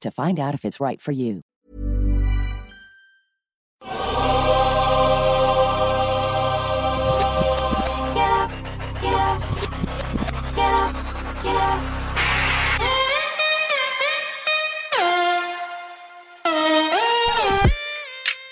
to 0.00 0.10
find 0.10 0.38
out 0.38 0.54
if 0.54 0.64
it's 0.64 0.80
right 0.80 1.00
for 1.00 1.12
you. 1.12 1.42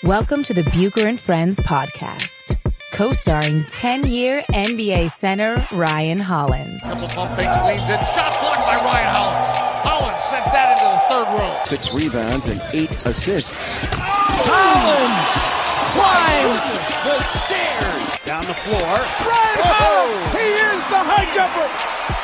Welcome 0.03 0.43
to 0.43 0.53
the 0.53 0.61
Bucher 0.71 1.07
and 1.07 1.19
Friends 1.19 1.57
podcast, 1.57 2.57
co-starring 2.91 3.63
10-year 3.63 4.43
NBA 4.49 5.09
center 5.11 5.65
Ryan 5.71 6.19
Hollins. 6.19 6.81
Couple 6.83 7.07
pump 7.07 7.39
fakes, 7.39 7.57
leans 7.65 7.89
in, 7.89 7.97
shot 8.13 8.39
blocked 8.39 8.67
by 8.67 8.75
Ryan 8.75 9.15
Hollins. 9.15 9.64
Hollins 9.85 10.23
sent 10.23 10.45
that 10.51 10.73
into 10.73 10.87
the 10.89 11.01
third 11.07 11.27
row. 11.37 11.53
Six 11.63 11.93
rebounds 11.93 12.47
and 12.47 12.59
eight 12.73 12.91
assists. 13.05 13.53
Hollins 14.49 15.31
climbs 15.93 16.65
the 17.05 17.17
stairs 17.39 18.19
down 18.25 18.43
the 18.45 18.57
floor. 18.65 18.81
Ryan 18.81 19.61
Hollins, 19.61 20.33
he 20.33 20.49
is 20.57 20.83
the 20.89 21.01
high 21.05 21.29
jumper. 21.37 21.69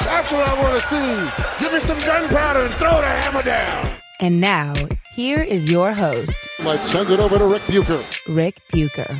That's 0.06 0.32
what 0.32 0.48
I 0.48 0.54
want 0.62 0.74
to 0.76 0.84
see. 0.90 1.64
Give 1.64 1.74
me 1.74 1.80
some 1.80 2.00
gunpowder 2.00 2.66
and 2.66 2.74
throw 2.76 3.00
the 3.00 3.08
hammer 3.08 3.44
down. 3.44 3.96
And 4.20 4.40
now, 4.40 4.74
here 5.14 5.42
is 5.42 5.72
your 5.72 5.94
host, 5.94 6.32
Let's 6.64 6.86
send 6.86 7.10
it 7.10 7.20
over 7.20 7.40
to 7.40 7.46
Rick 7.46 7.64
Bucher. 7.64 8.04
Rick 8.28 8.62
Bucher. 8.72 9.18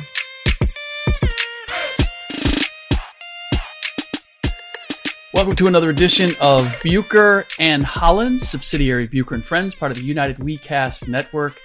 Welcome 5.34 5.56
to 5.56 5.66
another 5.66 5.88
edition 5.88 6.32
of 6.42 6.66
Bucher 6.82 7.46
and 7.58 7.82
Hollins, 7.82 8.46
subsidiary 8.46 9.06
Bucher 9.06 9.34
and 9.34 9.42
Friends, 9.42 9.74
part 9.74 9.90
of 9.90 9.96
the 9.96 10.04
United 10.04 10.36
WeCast 10.36 11.08
network. 11.08 11.58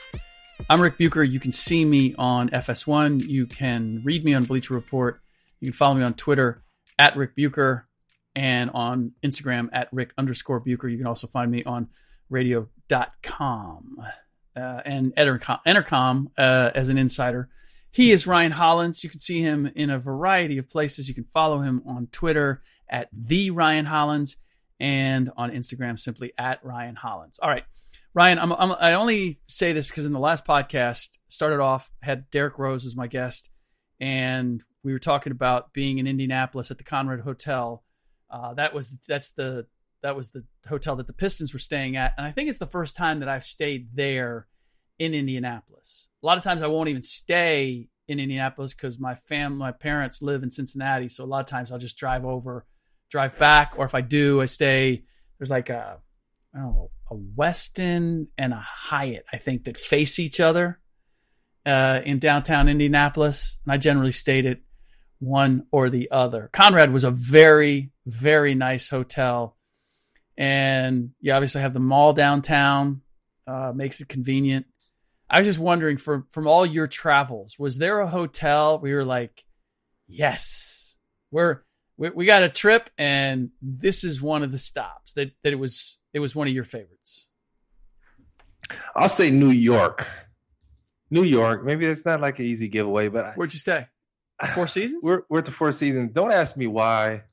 I'm 0.69 0.79
Rick 0.79 0.97
Bucher. 0.97 1.21
You 1.21 1.41
can 1.41 1.51
see 1.51 1.83
me 1.83 2.15
on 2.17 2.49
FS1. 2.49 3.27
You 3.27 3.45
can 3.45 4.01
read 4.05 4.23
me 4.23 4.33
on 4.33 4.45
Bleacher 4.45 4.73
Report. 4.73 5.19
You 5.59 5.65
can 5.65 5.73
follow 5.73 5.95
me 5.95 6.03
on 6.03 6.13
Twitter 6.13 6.63
at 6.97 7.17
Rick 7.17 7.35
Bucher 7.35 7.89
and 8.37 8.71
on 8.71 9.11
Instagram 9.21 9.67
at 9.73 9.89
Rick 9.91 10.13
underscore 10.17 10.61
Bucher. 10.61 10.87
You 10.87 10.97
can 10.97 11.05
also 11.07 11.27
find 11.27 11.51
me 11.51 11.65
on 11.65 11.89
radio.com 12.29 13.97
uh, 14.55 14.81
and 14.85 15.13
Entercom, 15.17 15.59
Entercom 15.67 16.27
uh, 16.37 16.71
as 16.73 16.87
an 16.87 16.97
insider. 16.97 17.49
He 17.91 18.11
is 18.11 18.25
Ryan 18.25 18.53
Hollins. 18.53 19.03
You 19.03 19.09
can 19.09 19.19
see 19.19 19.41
him 19.41 19.69
in 19.75 19.89
a 19.89 19.99
variety 19.99 20.57
of 20.57 20.69
places. 20.69 21.09
You 21.09 21.15
can 21.15 21.25
follow 21.25 21.59
him 21.59 21.83
on 21.85 22.07
Twitter 22.13 22.61
at 22.89 23.09
the 23.11 23.51
Ryan 23.51 23.85
Hollins 23.85 24.37
and 24.79 25.31
on 25.35 25.51
Instagram 25.51 25.99
simply 25.99 26.33
at 26.37 26.63
Ryan 26.63 26.95
Hollins. 26.95 27.39
All 27.39 27.49
right. 27.49 27.63
Ryan, 28.13 28.39
I'm, 28.39 28.51
I'm, 28.51 28.71
i 28.71 28.93
only 28.93 29.37
say 29.47 29.73
this 29.73 29.85
because 29.85 30.05
in 30.05 30.13
the 30.13 30.19
last 30.19 30.45
podcast, 30.45 31.19
started 31.27 31.59
off, 31.59 31.91
had 32.01 32.29
Derrick 32.31 32.57
Rose 32.57 32.85
as 32.85 32.95
my 32.95 33.05
guest, 33.05 33.51
and 33.99 34.63
we 34.83 34.91
were 34.91 34.99
talking 34.99 35.31
about 35.31 35.71
being 35.71 35.99
in 35.99 36.07
Indianapolis 36.07 36.71
at 36.71 36.79
the 36.79 36.83
Conrad 36.83 37.19
Hotel. 37.19 37.83
Uh, 38.29 38.55
that 38.55 38.73
was 38.73 38.97
that's 39.07 39.31
the 39.31 39.67
that 40.01 40.15
was 40.15 40.31
the 40.31 40.45
hotel 40.67 40.95
that 40.95 41.05
the 41.05 41.13
Pistons 41.13 41.53
were 41.53 41.59
staying 41.59 41.95
at, 41.95 42.13
and 42.17 42.25
I 42.25 42.31
think 42.31 42.49
it's 42.49 42.57
the 42.57 42.65
first 42.65 42.95
time 42.95 43.19
that 43.19 43.29
I've 43.29 43.43
stayed 43.43 43.89
there 43.93 44.47
in 44.97 45.13
Indianapolis. 45.13 46.09
A 46.23 46.25
lot 46.25 46.39
of 46.39 46.43
times 46.43 46.63
I 46.63 46.67
won't 46.67 46.89
even 46.89 47.03
stay 47.03 47.89
in 48.07 48.19
Indianapolis 48.19 48.73
because 48.73 48.99
my 48.99 49.13
fam, 49.13 49.57
my 49.57 49.71
parents 49.71 50.23
live 50.23 50.41
in 50.41 50.49
Cincinnati, 50.49 51.09
so 51.09 51.23
a 51.23 51.25
lot 51.25 51.41
of 51.41 51.45
times 51.45 51.71
I'll 51.71 51.77
just 51.77 51.97
drive 51.97 52.25
over, 52.25 52.65
drive 53.09 53.37
back, 53.37 53.73
or 53.77 53.85
if 53.85 53.95
I 53.95 54.01
do, 54.01 54.41
I 54.41 54.45
stay. 54.45 55.03
There's 55.37 55.51
like 55.51 55.69
a 55.69 55.99
I 56.53 56.59
don't 56.59 56.67
know 56.67 56.91
a 57.09 57.15
Westin 57.15 58.27
and 58.37 58.53
a 58.53 58.59
Hyatt, 58.59 59.25
I 59.31 59.37
think, 59.37 59.63
that 59.63 59.77
face 59.77 60.19
each 60.19 60.39
other 60.39 60.79
uh, 61.65 62.01
in 62.03 62.19
downtown 62.19 62.67
Indianapolis, 62.67 63.59
and 63.65 63.71
I 63.71 63.77
generally 63.77 64.11
stayed 64.11 64.45
at 64.45 64.59
one 65.19 65.65
or 65.71 65.89
the 65.89 66.11
other. 66.11 66.49
Conrad 66.51 66.91
was 66.91 67.03
a 67.03 67.11
very 67.11 67.91
very 68.05 68.55
nice 68.55 68.89
hotel 68.89 69.57
and 70.37 71.11
you 71.19 71.33
obviously 71.33 71.61
have 71.61 71.73
the 71.73 71.79
mall 71.79 72.13
downtown, 72.13 73.01
uh, 73.47 73.73
makes 73.75 74.01
it 74.01 74.07
convenient. 74.07 74.67
I 75.29 75.39
was 75.39 75.47
just 75.47 75.59
wondering, 75.59 75.97
from 75.97 76.25
from 76.31 76.47
all 76.47 76.65
your 76.65 76.87
travels, 76.87 77.57
was 77.59 77.77
there 77.77 77.99
a 77.99 78.07
hotel 78.07 78.79
where 78.79 78.91
you're 78.91 79.05
like, 79.05 79.43
yes, 80.07 80.97
we're 81.31 81.63
we, 81.97 82.09
we 82.09 82.25
got 82.25 82.43
a 82.43 82.49
trip, 82.49 82.89
and 82.97 83.51
this 83.61 84.03
is 84.03 84.21
one 84.21 84.43
of 84.43 84.51
the 84.51 84.57
stops 84.57 85.13
that 85.13 85.31
that 85.43 85.53
it 85.53 85.59
was 85.59 85.99
it 86.13 86.19
was 86.19 86.35
one 86.35 86.47
of 86.47 86.53
your 86.53 86.63
favorites. 86.63 87.29
I'll 88.95 89.09
say 89.09 89.31
New 89.31 89.51
York. 89.51 90.05
New 91.09 91.23
York. 91.23 91.63
Maybe 91.63 91.85
it's 91.85 92.05
not 92.05 92.19
like 92.19 92.39
an 92.39 92.45
easy 92.45 92.67
giveaway, 92.67 93.07
but 93.07 93.35
where'd 93.35 93.53
you 93.53 93.59
stay? 93.59 93.87
Four 94.53 94.67
Seasons. 94.67 95.03
We're 95.03 95.21
we're 95.29 95.39
at 95.39 95.45
the 95.45 95.51
Four 95.51 95.71
Seasons. 95.71 96.11
Don't 96.11 96.31
ask 96.31 96.55
me 96.57 96.67
why 96.67 97.23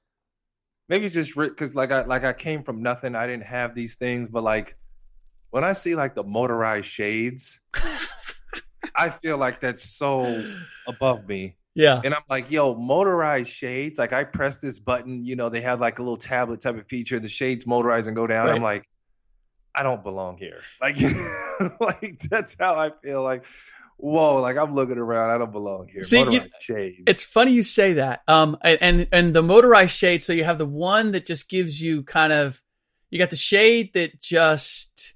maybe 0.89 1.09
just 1.09 1.35
because 1.35 1.75
like 1.75 1.93
I 1.93 2.03
like 2.05 2.25
I 2.25 2.33
came 2.33 2.63
from 2.63 2.83
nothing. 2.83 3.15
I 3.15 3.27
didn't 3.27 3.45
have 3.45 3.75
these 3.75 3.97
things, 3.97 4.29
but 4.29 4.43
like 4.43 4.77
when 5.51 5.65
I 5.65 5.73
see 5.73 5.95
like 5.95 6.15
the 6.15 6.25
motorized 6.25 6.87
shades, 6.87 7.61
I 8.97 9.11
feel 9.11 9.39
like 9.39 9.61
that's 9.61 9.83
so 9.83 10.55
above 10.87 11.27
me. 11.27 11.57
Yeah. 11.75 12.01
And 12.05 12.15
I'm 12.15 12.23
like, 12.31 12.51
yo, 12.51 12.75
motorized 12.75 13.51
shades. 13.51 13.99
Like 13.99 14.13
I 14.13 14.25
press 14.25 14.59
this 14.59 14.79
button, 14.79 15.25
you 15.25 15.37
know, 15.37 15.49
they 15.49 15.61
have 15.63 15.81
like 15.81 15.99
a 15.99 16.03
little 16.03 16.17
tablet 16.17 16.61
type 16.61 16.77
of 16.77 16.87
feature. 16.87 17.19
The 17.19 17.29
shades 17.29 17.65
motorize 17.65 18.07
and 18.07 18.15
go 18.15 18.27
down. 18.27 18.47
Right. 18.47 18.57
I'm 18.57 18.63
like, 18.63 18.89
I 19.75 19.83
don't 19.83 20.03
belong 20.03 20.39
here. 20.39 20.61
Like, 20.81 20.97
like 21.81 22.21
that's 22.31 22.57
how 22.59 22.75
I 22.77 22.91
feel. 23.03 23.23
Like, 23.23 23.45
whoa, 23.97 24.41
like 24.41 24.57
I'm 24.57 24.75
looking 24.75 24.99
around, 24.99 25.31
I 25.31 25.39
don't 25.39 25.53
belong 25.53 25.89
here. 25.89 26.03
See, 26.03 26.19
you- 26.19 26.25
motorized 26.25 26.53
shades. 26.61 27.03
It's 27.07 27.25
funny 27.25 27.53
you 27.53 27.63
say 27.63 27.95
that. 27.95 28.23
Um, 28.29 28.57
and, 28.63 28.79
and 28.81 29.09
and 29.13 29.35
the 29.35 29.43
motorized 29.43 29.97
shade. 29.97 30.23
So 30.23 30.33
you 30.33 30.45
have 30.45 30.59
the 30.59 30.67
one 30.67 31.13
that 31.13 31.27
just 31.27 31.49
gives 31.49 31.81
you 31.83 32.03
kind 32.05 32.33
of, 32.33 32.63
you 33.11 33.19
got 33.19 33.31
the 33.31 33.37
shade 33.37 33.93
that 33.95 34.21
just 34.21 35.15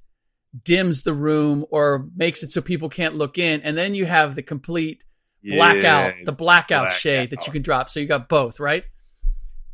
dims 0.65 1.03
the 1.03 1.13
room 1.13 1.65
or 1.71 2.09
makes 2.17 2.43
it 2.43 2.51
so 2.51 2.61
people 2.61 2.89
can't 2.89 3.15
look 3.15 3.39
in, 3.39 3.61
and 3.63 3.77
then 3.77 3.95
you 3.95 4.07
have 4.07 4.35
the 4.35 4.43
complete 4.43 5.05
blackout, 5.43 6.19
Yeah, 6.19 6.25
the 6.25 6.33
blackout, 6.33 6.91
shade 6.91 7.31
that 7.31 7.47
you 7.47 7.53
can 7.53 7.63
drop. 7.63 7.91
So 7.91 8.01
you 8.01 8.07
got 8.07 8.29
both, 8.29 8.61
right? 8.61 8.85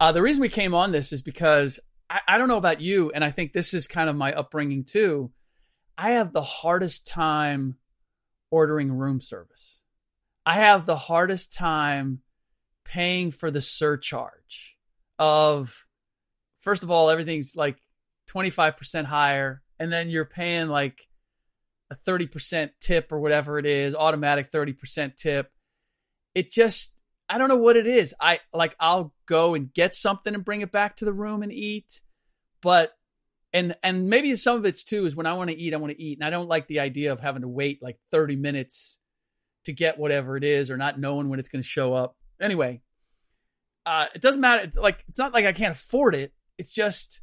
Uh, 0.00 0.12
the 0.12 0.22
reason 0.22 0.42
we 0.42 0.48
came 0.48 0.74
on 0.74 0.92
this 0.92 1.12
is 1.12 1.22
because 1.22 1.80
I, 2.10 2.20
I 2.28 2.38
don't 2.38 2.48
know 2.48 2.56
about 2.56 2.80
you, 2.80 3.10
and 3.14 3.24
I 3.24 3.30
think 3.30 3.52
this 3.52 3.74
is 3.74 3.86
kind 3.86 4.10
of 4.10 4.16
my 4.16 4.32
upbringing 4.32 4.84
too. 4.84 5.30
I 5.96 6.12
have 6.12 6.32
the 6.32 6.42
hardest 6.42 7.06
time 7.06 7.76
ordering 8.50 8.92
room 8.92 9.20
service. 9.20 9.82
I 10.46 10.54
have 10.54 10.86
the 10.86 10.96
hardest 10.96 11.54
time 11.54 12.20
paying 12.84 13.30
for 13.30 13.50
the 13.50 13.60
surcharge 13.60 14.76
of, 15.18 15.86
first 16.58 16.82
of 16.82 16.90
all, 16.90 17.08
everything's 17.08 17.56
like 17.56 17.78
25% 18.30 19.04
higher, 19.04 19.62
and 19.78 19.92
then 19.92 20.10
you're 20.10 20.24
paying 20.24 20.68
like 20.68 21.06
a 21.90 21.96
30% 21.96 22.70
tip 22.80 23.12
or 23.12 23.20
whatever 23.20 23.58
it 23.58 23.66
is, 23.66 23.94
automatic 23.94 24.50
30% 24.50 25.16
tip. 25.16 25.50
It 26.34 26.50
just 26.50 27.02
I 27.28 27.38
don't 27.38 27.48
know 27.48 27.56
what 27.56 27.76
it 27.76 27.86
is. 27.86 28.14
I 28.20 28.40
like 28.52 28.76
I'll 28.78 29.14
go 29.26 29.54
and 29.54 29.72
get 29.72 29.94
something 29.94 30.34
and 30.34 30.44
bring 30.44 30.60
it 30.60 30.72
back 30.72 30.96
to 30.96 31.04
the 31.04 31.12
room 31.12 31.42
and 31.42 31.52
eat, 31.52 32.02
but 32.62 32.92
and 33.52 33.74
and 33.82 34.08
maybe 34.08 34.34
some 34.36 34.56
of 34.56 34.66
it's 34.66 34.84
too 34.84 35.06
is 35.06 35.16
when 35.16 35.26
I 35.26 35.34
want 35.34 35.50
to 35.50 35.58
eat, 35.58 35.74
I 35.74 35.78
want 35.78 35.92
to 35.92 36.02
eat, 36.02 36.18
and 36.18 36.26
I 36.26 36.30
don't 36.30 36.48
like 36.48 36.66
the 36.66 36.80
idea 36.80 37.12
of 37.12 37.20
having 37.20 37.42
to 37.42 37.48
wait 37.48 37.82
like 37.82 37.98
30 38.10 38.36
minutes 38.36 38.98
to 39.64 39.72
get 39.72 39.98
whatever 39.98 40.36
it 40.36 40.44
is 40.44 40.70
or 40.70 40.76
not 40.76 40.98
knowing 40.98 41.28
when 41.28 41.38
it's 41.38 41.48
going 41.48 41.62
to 41.62 41.68
show 41.68 41.94
up. 41.94 42.16
Anyway, 42.40 42.82
uh, 43.86 44.06
it 44.14 44.20
doesn't 44.20 44.40
matter. 44.40 44.62
It's 44.62 44.76
like 44.76 45.04
it's 45.08 45.18
not 45.18 45.32
like 45.32 45.46
I 45.46 45.52
can't 45.52 45.72
afford 45.72 46.14
it. 46.14 46.32
It's 46.58 46.74
just 46.74 47.20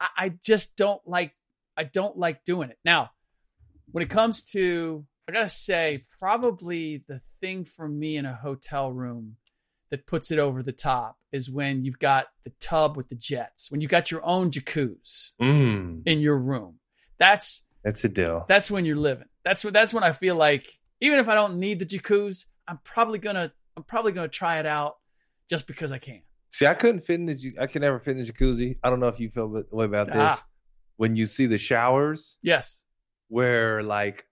I, 0.00 0.08
I 0.16 0.28
just 0.42 0.76
don't 0.76 1.00
like 1.06 1.34
I 1.76 1.84
don't 1.84 2.16
like 2.16 2.44
doing 2.44 2.70
it. 2.70 2.78
Now, 2.84 3.10
when 3.92 4.02
it 4.02 4.10
comes 4.10 4.42
to 4.52 5.06
I 5.28 5.32
gotta 5.32 5.48
say, 5.50 6.04
probably 6.18 7.04
the 7.06 7.20
thing 7.40 7.64
for 7.64 7.86
me 7.88 8.16
in 8.16 8.24
a 8.24 8.34
hotel 8.34 8.90
room 8.92 9.36
that 9.90 10.06
puts 10.06 10.30
it 10.30 10.38
over 10.38 10.62
the 10.62 10.72
top 10.72 11.18
is 11.32 11.50
when 11.50 11.84
you've 11.84 11.98
got 11.98 12.26
the 12.44 12.52
tub 12.60 12.96
with 12.96 13.08
the 13.10 13.14
jets, 13.14 13.70
when 13.70 13.80
you 13.80 13.88
got 13.88 14.10
your 14.10 14.24
own 14.24 14.50
jacuzzi 14.50 15.32
Mm, 15.40 16.02
in 16.06 16.20
your 16.20 16.38
room. 16.38 16.78
That's 17.18 17.66
that's 17.84 18.02
a 18.04 18.08
deal. 18.08 18.44
that's 18.48 18.70
when 18.70 18.84
you're 18.84 18.96
living. 18.96 19.28
That's 19.44 19.64
what 19.64 19.72
that's 19.74 19.92
when 19.92 20.02
I 20.04 20.12
feel 20.12 20.34
like 20.34 20.66
even 21.00 21.18
if 21.18 21.28
I 21.28 21.34
don't 21.34 21.58
need 21.58 21.78
the 21.78 21.86
jacuzzi, 21.86 22.46
I'm 22.66 22.78
probably 22.84 23.18
gonna 23.18 23.52
I'm 23.76 23.82
probably 23.82 24.12
gonna 24.12 24.28
try 24.28 24.58
it 24.60 24.66
out 24.66 24.96
just 25.50 25.66
because 25.66 25.92
I 25.92 25.98
can. 25.98 26.22
See, 26.50 26.66
I 26.66 26.72
couldn't 26.74 27.04
fit 27.04 27.20
in 27.20 27.26
the. 27.26 27.54
I 27.60 27.66
could 27.66 27.82
never 27.82 27.98
fit 27.98 28.16
in 28.16 28.24
the 28.24 28.32
jacuzzi. 28.32 28.78
I 28.82 28.88
don't 28.88 29.00
know 29.00 29.08
if 29.08 29.20
you 29.20 29.28
feel 29.30 29.48
the 29.50 29.66
way 29.70 29.84
about 29.84 30.06
this. 30.06 30.16
Ah. 30.16 30.46
When 30.96 31.14
you 31.16 31.26
see 31.26 31.44
the 31.46 31.58
showers, 31.58 32.38
Yes. 32.42 32.82
where 33.28 33.82
like 33.82 34.24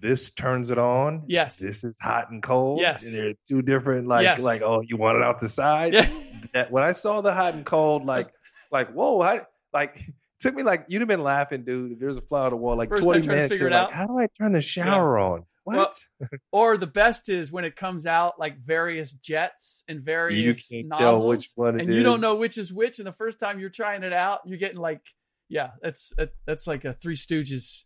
this 0.00 0.30
turns 0.30 0.70
it 0.70 0.78
on. 0.78 1.24
Yes. 1.26 1.58
This 1.58 1.84
is 1.84 1.98
hot 1.98 2.30
and 2.30 2.42
cold. 2.42 2.80
Yes. 2.80 3.04
And 3.04 3.14
they're 3.14 3.34
two 3.46 3.62
different. 3.62 4.06
Like 4.06 4.24
Yes. 4.24 4.40
like 4.40 4.62
oh, 4.62 4.82
you 4.84 4.96
want 4.96 5.18
it 5.18 5.24
out 5.24 5.40
the 5.40 5.48
side. 5.48 5.94
Yeah. 5.94 6.08
That, 6.52 6.70
when 6.70 6.84
I 6.84 6.92
saw 6.92 7.20
the 7.20 7.34
hot 7.34 7.54
and 7.54 7.66
cold, 7.66 8.06
like 8.06 8.30
like 8.70 8.92
whoa, 8.92 9.20
how, 9.20 9.40
like 9.72 10.00
took 10.40 10.54
me 10.54 10.62
like 10.62 10.86
you'd 10.88 11.00
have 11.02 11.08
been 11.08 11.22
laughing, 11.22 11.64
dude. 11.64 11.92
If 11.92 11.98
there's 11.98 12.16
a 12.16 12.22
fly 12.22 12.44
on 12.44 12.50
the 12.50 12.56
wall, 12.56 12.76
like 12.76 12.88
First 12.88 13.02
20 13.02 13.20
time 13.20 13.28
to 13.28 13.34
minutes. 13.34 13.52
figure 13.54 13.68
You're 13.68 13.76
it 13.78 13.82
like, 13.82 13.92
how 13.92 14.06
do 14.06 14.18
I 14.18 14.28
turn 14.38 14.52
the 14.52 14.62
shower 14.62 15.18
on? 15.18 15.44
What? 15.64 15.98
Or 16.52 16.78
the 16.78 16.86
best 16.86 17.28
is 17.28 17.52
when 17.52 17.64
it 17.64 17.76
comes 17.76 18.06
out 18.06 18.38
like 18.38 18.58
various 18.58 19.12
jets 19.12 19.84
and 19.88 19.98
you 19.98 20.04
various 20.04 20.68
can't 20.68 20.88
nozzles, 20.88 21.18
tell 21.18 21.26
which 21.26 21.48
one 21.56 21.74
it 21.80 21.82
and 21.82 21.92
you 21.94 22.02
don't 22.02 22.20
know 22.20 22.36
which 22.36 22.56
is 22.56 22.72
which. 22.72 22.98
And 22.98 23.06
the 23.06 23.12
first 23.12 23.38
time 23.38 23.60
you're 23.60 23.68
trying 23.68 24.02
it 24.04 24.12
out, 24.12 24.40
you're 24.46 24.58
getting 24.58 24.78
like, 24.78 25.02
yeah, 25.48 25.70
that's 25.82 26.12
that, 26.16 26.30
that's 26.46 26.66
like 26.66 26.84
a 26.84 26.94
Three 26.94 27.16
Stooges 27.16 27.84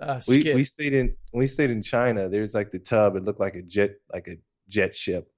uh, 0.00 0.20
we 0.28 0.54
we 0.54 0.64
stayed 0.64 0.92
in 0.92 1.16
we 1.32 1.46
stayed 1.46 1.70
in 1.70 1.82
China. 1.82 2.28
There's 2.28 2.54
like 2.54 2.70
the 2.70 2.78
tub. 2.78 3.16
It 3.16 3.24
looked 3.24 3.40
like 3.40 3.54
a 3.54 3.62
jet 3.62 3.92
like 4.12 4.28
a 4.28 4.36
jet 4.68 4.96
ship, 4.96 5.30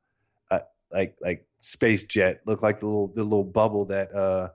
uh, 0.50 0.61
like 0.93 1.17
like 1.20 1.47
space 1.58 2.05
jet. 2.05 2.41
Looked 2.47 2.62
like 2.62 2.81
the 2.81 2.87
little 2.87 3.12
the 3.14 3.23
little 3.23 3.44
bubble 3.44 3.87
that 3.87 4.14
uh 4.14 4.49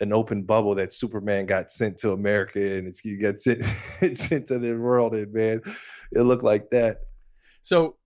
an 0.00 0.12
open 0.12 0.42
bubble 0.42 0.74
that 0.76 0.92
Superman 0.92 1.46
got 1.46 1.70
sent 1.70 1.98
to 1.98 2.12
America 2.12 2.60
and 2.60 2.88
it's 2.88 3.00
he 3.00 3.16
got 3.16 3.38
sent 3.38 3.60
it's 4.00 4.26
sent 4.26 4.48
to 4.48 4.58
the 4.58 4.72
world 4.74 5.14
and 5.14 5.32
man, 5.32 5.62
it 6.10 6.22
looked 6.22 6.44
like 6.44 6.70
that. 6.70 7.00
So 7.60 7.96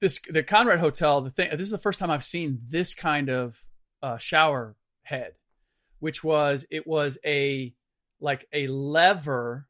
this 0.00 0.20
the 0.28 0.42
Conrad 0.42 0.80
Hotel, 0.80 1.20
the 1.20 1.30
thing 1.30 1.50
this 1.50 1.60
is 1.60 1.70
the 1.70 1.78
first 1.78 1.98
time 1.98 2.10
I've 2.10 2.24
seen 2.24 2.60
this 2.64 2.94
kind 2.94 3.28
of 3.28 3.58
uh, 4.02 4.16
shower 4.18 4.76
head, 5.02 5.32
which 5.98 6.24
was 6.24 6.66
it 6.70 6.86
was 6.86 7.18
a 7.26 7.74
like 8.20 8.46
a 8.52 8.68
lever 8.68 9.66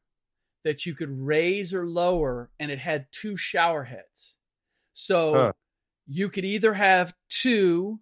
that 0.63 0.85
you 0.85 0.95
could 0.95 1.09
raise 1.11 1.73
or 1.73 1.87
lower, 1.87 2.49
and 2.59 2.71
it 2.71 2.79
had 2.79 3.07
two 3.11 3.35
shower 3.37 3.83
heads. 3.83 4.37
So 4.93 5.33
Huh. 5.33 5.51
you 6.07 6.29
could 6.29 6.45
either 6.45 6.73
have 6.73 7.13
two, 7.29 7.99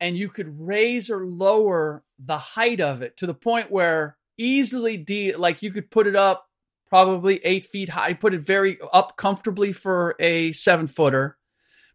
and 0.00 0.16
you 0.16 0.28
could 0.28 0.48
raise 0.60 1.10
or 1.10 1.26
lower 1.26 2.02
the 2.18 2.38
height 2.38 2.80
of 2.80 3.02
it 3.02 3.16
to 3.18 3.26
the 3.26 3.34
point 3.34 3.70
where 3.70 4.16
easily 4.38 4.96
de- 4.96 5.34
like 5.34 5.62
you 5.62 5.70
could 5.70 5.90
put 5.90 6.06
it 6.06 6.16
up 6.16 6.46
probably 6.88 7.36
eight 7.44 7.64
feet 7.66 7.90
high, 7.90 8.14
put 8.14 8.34
it 8.34 8.40
very 8.40 8.78
up 8.92 9.16
comfortably 9.16 9.72
for 9.72 10.16
a 10.18 10.52
seven 10.52 10.86
footer. 10.86 11.36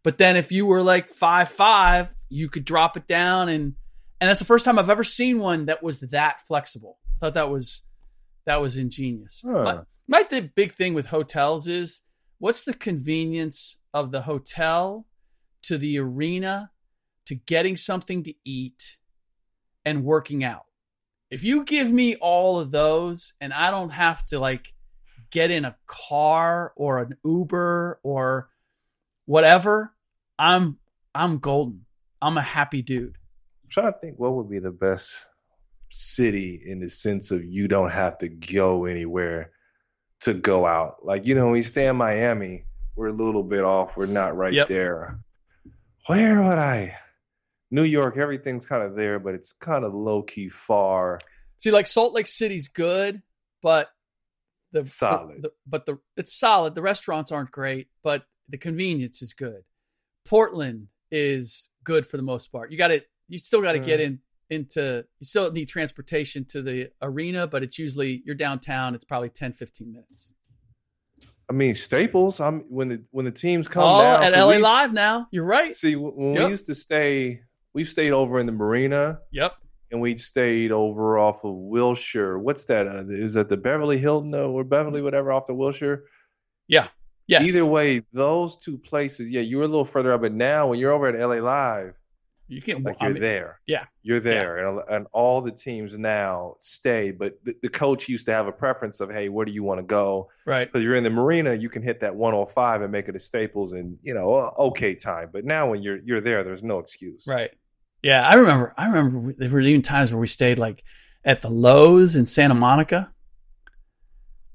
But 0.04 0.18
then 0.20 0.38
if 0.38 0.52
you 0.52 0.66
were 0.68 0.84
like 0.84 1.10
five 1.10 1.50
five, 1.50 2.12
you 2.30 2.48
could 2.48 2.64
drop 2.64 2.96
it 2.96 3.08
down 3.08 3.50
and 3.50 3.76
and 4.22 4.30
that's 4.30 4.40
the 4.40 4.46
first 4.46 4.64
time 4.64 4.80
I've 4.80 4.90
ever 4.90 5.04
seen 5.04 5.40
one 5.40 5.66
that 5.66 5.84
was 5.84 6.00
that 6.00 6.42
flexible. 6.48 6.98
I 7.16 7.18
thought 7.20 7.34
that 7.34 7.50
was 7.50 7.82
that 8.46 8.62
was 8.62 8.78
ingenious. 8.78 9.44
Huh. 9.46 9.84
My, 10.08 10.24
the 10.24 10.42
big 10.42 10.72
thing 10.74 10.94
with 10.94 11.08
hotels 11.08 11.68
is 11.68 12.04
what's 12.38 12.64
the 12.64 12.74
convenience 12.74 13.80
of 13.94 14.12
the 14.12 14.22
hotel 14.22 15.08
to 15.64 15.78
the 15.78 15.98
arena 15.98 16.72
to 17.26 17.36
getting 17.36 17.76
something 17.76 18.24
to 18.24 18.34
eat 18.44 18.98
and 19.84 20.04
working 20.04 20.44
out. 20.44 20.66
If 21.32 21.44
you 21.44 21.64
give 21.64 21.92
me 21.92 22.16
all 22.18 22.60
of 22.60 22.72
those 22.72 23.34
and 23.42 23.52
I 23.52 23.72
don't 23.72 23.90
have 23.90 24.24
to 24.26 24.40
like 24.40 24.74
get 25.32 25.50
in 25.50 25.66
a 25.66 25.76
car 25.88 26.72
or 26.76 27.00
an 27.00 27.18
Uber 27.26 28.00
or 28.04 28.50
whatever, 29.26 29.94
I'm 30.38 30.78
I'm 31.16 31.40
golden. 31.40 31.86
I'm 32.22 32.38
a 32.38 32.42
happy 32.42 32.82
dude. 32.82 33.18
I'm 33.64 33.70
trying 33.70 33.92
to 33.92 34.00
think 34.00 34.20
what 34.20 34.36
would 34.36 34.50
be 34.50 34.60
the 34.60 34.72
best 34.72 35.16
city 35.90 36.62
in 36.64 36.80
the 36.80 36.90
sense 36.90 37.32
of 37.32 37.44
you 37.44 37.68
don't 37.68 37.92
have 37.92 38.20
to 38.20 38.28
go 38.28 38.86
anywhere 38.86 39.52
to 40.22 40.34
go 40.34 40.66
out. 40.66 41.06
Like, 41.06 41.26
you 41.26 41.36
know, 41.36 41.48
when 41.48 41.58
you 41.58 41.64
stay 41.64 41.88
in 41.88 41.96
Miami, 41.98 42.66
we're 42.96 43.08
a 43.10 43.14
little 43.14 43.44
bit 43.44 43.64
off. 43.64 43.98
We're 43.98 44.06
not 44.06 44.36
right 44.36 44.54
Yep. 44.54 44.68
there. 44.68 45.20
Where 46.08 46.42
would 46.42 46.58
I? 46.58 46.98
New 47.72 47.84
York, 47.84 48.18
everything's 48.18 48.66
kind 48.66 48.84
of 48.84 48.96
there, 48.96 49.20
but 49.20 49.34
it's 49.34 49.52
kind 49.54 49.84
of 49.84 49.94
low 49.94 50.22
key 50.24 50.50
far. 50.50 51.20
See, 51.58 51.72
like 51.72 51.88
Salt 51.88 52.14
Lake 52.14 52.28
City's 52.28 52.68
good, 52.68 53.22
but 53.62 53.90
the 54.72 54.82
the- 54.82 54.88
Solid. 54.88 55.42
the- 55.42 55.54
but 55.66 55.86
the 55.86 56.00
it's 56.16 56.38
solid. 56.38 56.76
The 56.76 56.82
restaurants 56.82 57.32
aren't 57.32 57.52
great, 57.52 57.88
but 58.04 58.26
the 58.48 58.58
convenience 58.58 59.22
is 59.22 59.34
good. 59.34 59.64
Portland 60.26 60.88
is 61.12 61.70
good 61.84 62.06
for 62.06 62.18
the 62.18 62.24
most 62.24 62.52
part. 62.52 62.72
You 62.72 62.78
got 62.78 62.90
to 62.90 63.04
you 63.28 63.38
still 63.38 63.62
got 63.62 63.72
to 63.74 63.80
get 63.80 64.00
mm. 64.00 64.04
in 64.04 64.20
into 64.50 65.06
you 65.20 65.26
still 65.26 65.52
need 65.52 65.68
transportation 65.68 66.46
to 66.50 66.62
the 66.62 66.92
arena, 67.02 67.48
but 67.48 67.64
it's 67.64 67.78
usually 67.80 68.22
you're 68.26 68.36
downtown. 68.36 68.96
It's 68.96 69.06
probably 69.06 69.30
10, 69.30 69.54
15 69.54 69.92
minutes. 69.92 70.32
I 71.50 71.54
mean, 71.54 71.76
Staples. 71.76 72.40
I'm 72.40 72.62
when 72.70 72.88
the 72.90 73.04
when 73.12 73.26
the 73.26 73.32
teams 73.32 73.68
come 73.68 73.84
oh, 73.84 74.02
down. 74.02 74.24
at 74.24 74.34
LA 74.34 74.56
we- 74.56 74.58
Live 74.58 74.94
now. 74.94 75.28
You're 75.32 75.46
right. 75.46 75.76
See, 75.76 75.96
when 75.96 76.34
Yep. 76.36 76.44
we 76.46 76.50
used 76.50 76.66
to 76.68 76.76
stay, 76.76 77.42
we've 77.74 77.90
stayed 77.90 78.12
over 78.12 78.40
in 78.40 78.46
the 78.46 78.52
marina. 78.52 79.20
Yep. 79.32 79.56
and 79.92 80.02
we'd 80.02 80.20
stayed 80.20 80.72
over 80.72 81.20
off 81.20 81.44
of 81.46 81.54
Wilshire. 81.56 82.40
What's 82.40 82.66
that? 82.66 82.88
Uh, 82.88 83.04
is 83.08 83.36
that 83.36 83.50
the 83.50 83.56
Beverly 83.58 84.00
Hilton 84.00 84.34
uh, 84.34 84.40
or 84.40 84.64
Beverly 84.64 85.02
whatever 85.02 85.32
off 85.32 85.46
the 85.46 85.54
Wilshire? 85.54 86.06
Yeah. 86.68 86.88
Yes. 87.28 87.44
Either 87.48 87.66
way, 87.66 88.02
those 88.12 88.58
two 88.58 88.78
places, 88.80 89.30
yeah, 89.30 89.42
you 89.42 89.58
were 89.58 89.64
a 89.64 89.68
little 89.68 89.86
further 89.86 90.12
up, 90.12 90.22
but 90.22 90.34
now 90.34 90.68
when 90.68 90.80
you're 90.80 90.92
over 90.92 91.08
at 91.08 91.16
LA 91.18 91.36
Live, 91.36 91.94
you 92.48 92.62
can't. 92.62 92.84
like 92.84 92.98
you're 93.02 93.12
mean, 93.12 93.22
there, 93.22 93.60
Yeah. 93.66 93.86
you're 94.04 94.20
there, 94.20 94.68
and 94.68 94.82
and 94.90 95.08
all 95.14 95.42
the 95.42 95.52
teams 95.52 95.98
now 95.98 96.56
stay. 96.60 97.12
But 97.12 97.44
the, 97.44 97.56
the 97.62 97.70
coach 97.70 98.08
used 98.08 98.26
to 98.28 98.34
have 98.34 98.48
a 98.48 98.52
preference 98.52 99.00
of, 99.00 99.10
hey, 99.12 99.30
where 99.30 99.46
do 99.46 99.52
you 99.52 99.64
want 99.64 99.80
to 99.80 99.84
go? 99.84 100.30
Right. 100.46 100.72
Because 100.72 100.84
you're 100.84 100.96
in 100.96 101.04
the 101.04 101.10
marina, 101.10 101.54
you 101.56 101.70
can 101.70 101.82
hit 101.82 102.00
that 102.02 102.16
105 102.16 102.82
and 102.84 102.92
make 102.92 103.08
it 103.08 103.16
a 103.16 103.20
Staples, 103.20 103.74
and 103.74 103.98
you 104.04 104.14
know, 104.14 104.54
okay 104.60 104.94
time. 104.96 105.30
But 105.34 105.46
now 105.46 105.70
when 105.72 105.82
you're 105.82 106.00
you're 106.04 106.22
there, 106.22 106.44
there's 106.44 106.64
no 106.64 106.80
excuse. 106.80 107.26
Right. 107.28 107.52
Yeah, 108.04 108.28
I 108.28 108.36
remember. 108.36 108.74
I 108.78 108.88
remember 108.88 109.34
there 109.34 109.50
were 109.50 109.60
even 109.62 109.82
times 109.82 110.14
where 110.14 110.22
we 110.22 110.28
stayed 110.28 110.60
like 110.60 110.84
at 111.24 111.42
the 111.42 111.50
Loews 111.50 112.16
in 112.16 112.28
Santa 112.28 112.54
Monica. 112.54 113.12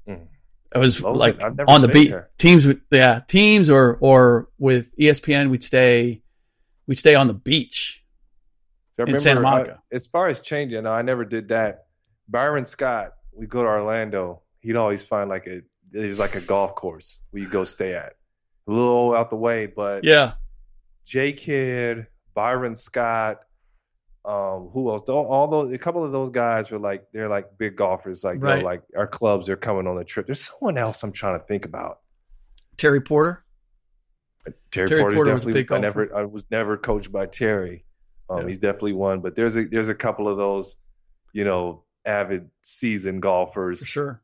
Mm. 0.07 0.27
It 0.73 0.77
was 0.77 1.01
Loews, 1.01 1.15
like 1.17 1.41
on 1.67 1.81
the 1.81 1.89
beach. 1.89 2.09
there. 2.11 2.29
Teams, 2.37 2.65
would, 2.65 2.79
yeah, 2.91 3.19
teams 3.27 3.69
or 3.69 3.97
or 3.99 4.47
with 4.57 4.95
ESPN, 4.97 5.49
we'd 5.49 5.63
stay, 5.63 6.21
we'd 6.91 6.97
stay 6.99 7.15
on 7.15 7.27
the 7.27 7.33
beach. 7.33 8.03
So 8.97 9.05
In 9.05 9.15
Santa 9.15 9.39
Monica. 9.39 9.75
uh, 9.75 9.95
as 9.95 10.07
far 10.07 10.27
as 10.27 10.41
changing, 10.41 10.85
I 10.85 11.01
never 11.01 11.23
did 11.23 11.47
that. 11.47 11.85
Byron 12.27 12.65
Scott, 12.65 13.13
we 13.31 13.45
go 13.47 13.63
to 13.63 13.69
Orlando. 13.69 14.41
He'd 14.59 14.75
always 14.75 15.05
find 15.05 15.29
like 15.29 15.47
a 15.47 15.61
there's 15.89 16.19
like 16.19 16.35
a 16.35 16.41
golf 16.41 16.75
course 16.75 17.21
where 17.29 17.41
you 17.43 17.47
go 17.49 17.63
stay 17.63 17.93
at. 17.93 18.15
A 18.67 18.71
little 18.71 19.15
out 19.15 19.29
the 19.29 19.37
way, 19.37 19.67
but 19.67 20.03
Yeah, 20.03 20.33
J 21.05 21.31
Kidd, 21.31 22.07
Byron 22.33 22.75
Scott, 22.75 23.39
um, 24.25 24.69
who 24.73 24.89
else? 24.91 25.07
All, 25.07 25.25
all 25.27 25.47
those, 25.47 25.71
a 25.71 25.77
couple 25.77 26.03
of 26.03 26.11
those 26.11 26.29
guys 26.29 26.71
were 26.71 26.77
like 26.77 27.05
they're 27.13 27.29
like 27.29 27.57
big 27.57 27.77
golfers. 27.77 28.25
Like 28.25 28.43
Right. 28.43 28.55
they're 28.55 28.63
like 28.65 28.83
our 28.97 29.07
clubs 29.07 29.47
are 29.47 29.55
coming 29.55 29.87
on 29.87 29.95
the 29.95 30.03
trip. 30.03 30.25
There's 30.25 30.41
someone 30.49 30.77
else 30.77 31.03
I'm 31.03 31.13
trying 31.13 31.39
to 31.39 31.45
think 31.45 31.63
about. 31.63 31.99
Terry 32.75 32.99
Porter. 32.99 33.45
Terry, 34.71 34.87
Terry 34.87 35.01
Porter's 35.01 35.15
Porter 35.15 35.33
was 35.33 35.43
a 35.43 35.45
definitely. 35.47 35.61
big 35.61 35.71
I 35.71 35.81
golfer. 35.81 36.05
never. 36.05 36.15
I 36.15 36.23
was 36.25 36.45
never 36.51 36.77
coached 36.77 37.11
by 37.11 37.25
Terry. 37.27 37.85
Um, 38.29 38.41
Yeah. 38.41 38.47
He's 38.47 38.57
definitely 38.57 38.93
one. 38.93 39.21
But 39.21 39.35
there's 39.35 39.55
a 39.55 39.65
there's 39.65 39.89
a 39.89 39.95
couple 39.95 40.27
of 40.29 40.37
those, 40.37 40.77
you 41.33 41.43
know, 41.43 41.83
avid 42.05 42.49
season 42.61 43.19
golfers. 43.19 43.79
for 43.79 43.85
sure. 43.85 44.21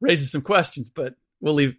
raises 0.00 0.30
some 0.30 0.42
questions, 0.42 0.90
but 0.90 1.14
we'll 1.40 1.54
leave 1.54 1.76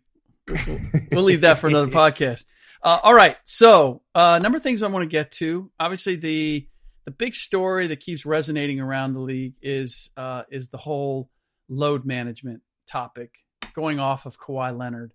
we'll, 0.47 0.79
we'll 1.11 1.23
leave 1.23 1.41
that 1.41 1.59
for 1.59 1.67
another 1.67 1.87
podcast. 1.91 2.45
Uh, 2.81 2.99
all 3.03 3.13
right, 3.13 3.37
so 3.45 4.01
uh, 4.13 4.39
number 4.41 4.57
of 4.57 4.63
things 4.63 4.83
I 4.83 4.87
want 4.87 5.03
to 5.03 5.07
get 5.09 5.31
to. 5.33 5.71
Obviously, 5.79 6.15
the 6.15 6.67
the 7.05 7.11
big 7.11 7.35
story 7.35 7.87
that 7.87 7.99
keeps 7.99 8.25
resonating 8.25 8.79
around 8.79 9.13
the 9.13 9.19
league 9.19 9.53
is 9.61 10.09
uh, 10.17 10.43
is 10.49 10.69
the 10.69 10.77
whole 10.77 11.29
load 11.69 12.05
management 12.05 12.61
topic 12.87 13.31
going 13.75 13.99
off 13.99 14.25
of 14.25 14.39
Kawhi 14.39 14.75
Leonard, 14.77 15.13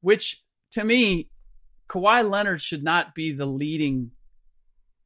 which 0.00 0.42
to 0.72 0.84
me, 0.84 1.30
Kawhi 1.88 2.28
Leonard 2.28 2.60
should 2.60 2.82
not 2.82 3.14
be 3.14 3.32
the 3.32 3.46
leading 3.46 4.12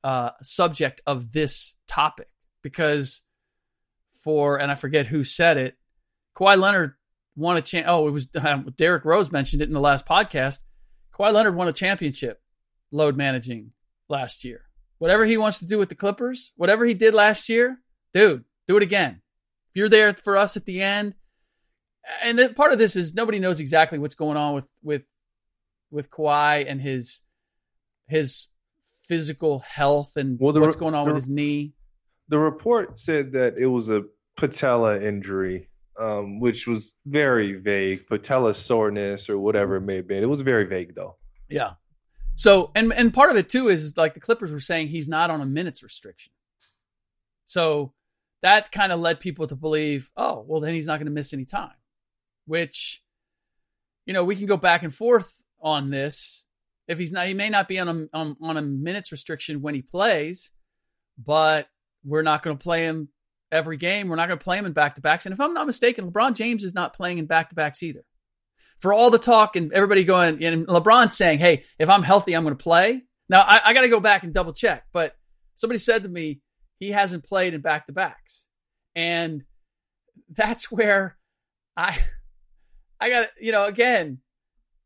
uh, 0.04 0.30
subject 0.40 1.00
of 1.06 1.32
this 1.32 1.76
topic 1.88 2.28
because 2.62 3.24
for 4.12 4.56
and 4.56 4.70
I 4.70 4.74
forget 4.74 5.06
who 5.06 5.24
said 5.24 5.56
it, 5.56 5.76
Kawhi 6.36 6.58
Leonard 6.58 6.94
won 7.34 7.56
a 7.56 7.62
champ. 7.62 7.86
Oh, 7.88 8.08
it 8.08 8.12
was 8.12 8.28
um, 8.40 8.72
Derrick 8.76 9.04
Rose 9.04 9.32
mentioned 9.32 9.62
it 9.62 9.68
in 9.68 9.74
the 9.74 9.80
last 9.80 10.06
podcast. 10.06 10.60
Kawhi 11.12 11.32
Leonard 11.32 11.56
won 11.56 11.68
a 11.68 11.72
championship 11.72 12.40
load 12.92 13.16
managing 13.16 13.72
last 14.08 14.44
year. 14.44 14.62
Whatever 14.98 15.26
he 15.26 15.36
wants 15.36 15.58
to 15.58 15.66
do 15.66 15.78
with 15.78 15.88
the 15.88 15.94
Clippers, 15.94 16.52
whatever 16.56 16.86
he 16.86 16.94
did 16.94 17.12
last 17.12 17.48
year, 17.48 17.78
dude, 18.12 18.44
do 18.66 18.76
it 18.76 18.82
again. 18.82 19.20
If 19.70 19.76
you're 19.76 19.88
there 19.88 20.12
for 20.12 20.36
us 20.36 20.56
at 20.56 20.64
the 20.64 20.80
end, 20.80 21.14
and 22.22 22.54
part 22.54 22.72
of 22.72 22.78
this 22.78 22.96
is 22.96 23.14
nobody 23.14 23.40
knows 23.40 23.60
exactly 23.60 23.98
what's 23.98 24.14
going 24.14 24.36
on 24.36 24.54
with 24.54 24.70
with 24.82 25.06
with 25.96 26.10
Kawhi 26.10 26.70
and 26.70 26.80
his 26.80 27.22
his 28.06 28.48
physical 29.08 29.60
health 29.60 30.16
and 30.16 30.38
well, 30.38 30.52
what's 30.60 30.76
going 30.76 30.94
on 30.94 31.06
the, 31.06 31.14
with 31.14 31.22
his 31.22 31.28
knee. 31.28 31.72
The 32.28 32.38
report 32.38 32.98
said 32.98 33.32
that 33.32 33.56
it 33.56 33.66
was 33.66 33.90
a 33.90 34.04
patella 34.36 35.00
injury, 35.00 35.68
um, 35.98 36.38
which 36.38 36.66
was 36.66 36.94
very 37.06 37.54
vague. 37.54 38.06
Patella 38.06 38.54
soreness 38.54 39.30
or 39.30 39.38
whatever 39.38 39.76
it 39.76 39.80
may 39.80 39.96
have 39.96 40.06
been. 40.06 40.22
It 40.22 40.28
was 40.28 40.42
very 40.42 40.66
vague 40.66 40.94
though. 40.94 41.16
Yeah. 41.48 41.72
So 42.36 42.70
and 42.74 42.92
and 42.92 43.12
part 43.12 43.30
of 43.30 43.36
it 43.36 43.48
too 43.48 43.68
is 43.68 43.96
like 43.96 44.14
the 44.14 44.20
Clippers 44.20 44.52
were 44.52 44.60
saying 44.60 44.88
he's 44.88 45.08
not 45.08 45.30
on 45.30 45.40
a 45.40 45.46
minutes 45.46 45.82
restriction. 45.82 46.32
So 47.46 47.94
that 48.42 48.70
kind 48.70 48.92
of 48.92 49.00
led 49.00 49.18
people 49.18 49.46
to 49.46 49.56
believe, 49.56 50.10
oh, 50.16 50.44
well 50.46 50.60
then 50.60 50.74
he's 50.74 50.86
not 50.86 50.98
going 50.98 51.06
to 51.06 51.12
miss 51.12 51.32
any 51.32 51.46
time. 51.46 51.72
Which 52.44 53.02
you 54.04 54.12
know, 54.12 54.24
we 54.24 54.36
can 54.36 54.46
go 54.46 54.56
back 54.56 54.82
and 54.84 54.94
forth 54.94 55.45
on 55.60 55.90
this. 55.90 56.46
If 56.88 56.98
he's 56.98 57.12
not 57.12 57.26
he 57.26 57.34
may 57.34 57.48
not 57.48 57.68
be 57.68 57.78
on 57.78 57.88
a 57.88 58.16
on, 58.16 58.36
on 58.40 58.56
a 58.56 58.62
minutes 58.62 59.10
restriction 59.12 59.62
when 59.62 59.74
he 59.74 59.82
plays, 59.82 60.52
but 61.18 61.68
we're 62.04 62.22
not 62.22 62.42
going 62.42 62.56
to 62.56 62.62
play 62.62 62.84
him 62.84 63.08
every 63.50 63.76
game. 63.76 64.08
We're 64.08 64.16
not 64.16 64.28
going 64.28 64.38
to 64.38 64.44
play 64.44 64.58
him 64.58 64.66
in 64.66 64.72
back 64.72 64.94
to 64.94 65.00
backs. 65.00 65.26
And 65.26 65.32
if 65.32 65.40
I'm 65.40 65.54
not 65.54 65.66
mistaken, 65.66 66.10
LeBron 66.10 66.34
James 66.34 66.64
is 66.64 66.74
not 66.74 66.94
playing 66.94 67.18
in 67.18 67.26
back 67.26 67.48
to 67.50 67.54
backs 67.54 67.82
either. 67.82 68.04
For 68.78 68.92
all 68.92 69.10
the 69.10 69.18
talk 69.18 69.56
and 69.56 69.72
everybody 69.72 70.04
going, 70.04 70.44
and 70.44 70.66
LeBron 70.66 71.10
saying, 71.10 71.38
hey, 71.38 71.64
if 71.78 71.88
I'm 71.88 72.02
healthy, 72.02 72.34
I'm 72.34 72.44
going 72.44 72.56
to 72.56 72.62
play. 72.62 73.02
Now, 73.28 73.40
I, 73.40 73.60
I 73.64 73.74
got 73.74 73.82
to 73.82 73.88
go 73.88 74.00
back 74.00 74.22
and 74.22 74.34
double 74.34 74.52
check, 74.52 74.84
but 74.92 75.16
somebody 75.54 75.78
said 75.78 76.02
to 76.02 76.08
me, 76.08 76.40
he 76.78 76.90
hasn't 76.90 77.24
played 77.24 77.54
in 77.54 77.60
back 77.60 77.86
to 77.86 77.92
backs. 77.92 78.46
And 78.94 79.44
that's 80.30 80.70
where 80.70 81.16
I, 81.76 81.98
I 83.00 83.10
got, 83.10 83.28
you 83.40 83.52
know, 83.52 83.64
again, 83.64 84.18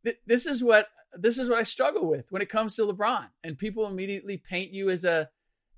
th- 0.04 0.18
this 0.26 0.46
is 0.46 0.62
what, 0.62 0.88
this 1.14 1.38
is 1.38 1.48
what 1.48 1.58
I 1.58 1.64
struggle 1.64 2.08
with 2.08 2.30
when 2.30 2.42
it 2.42 2.48
comes 2.48 2.76
to 2.76 2.82
LeBron. 2.82 3.26
And 3.42 3.58
people 3.58 3.86
immediately 3.86 4.36
paint 4.36 4.72
you 4.72 4.90
as 4.90 5.04
a, 5.04 5.28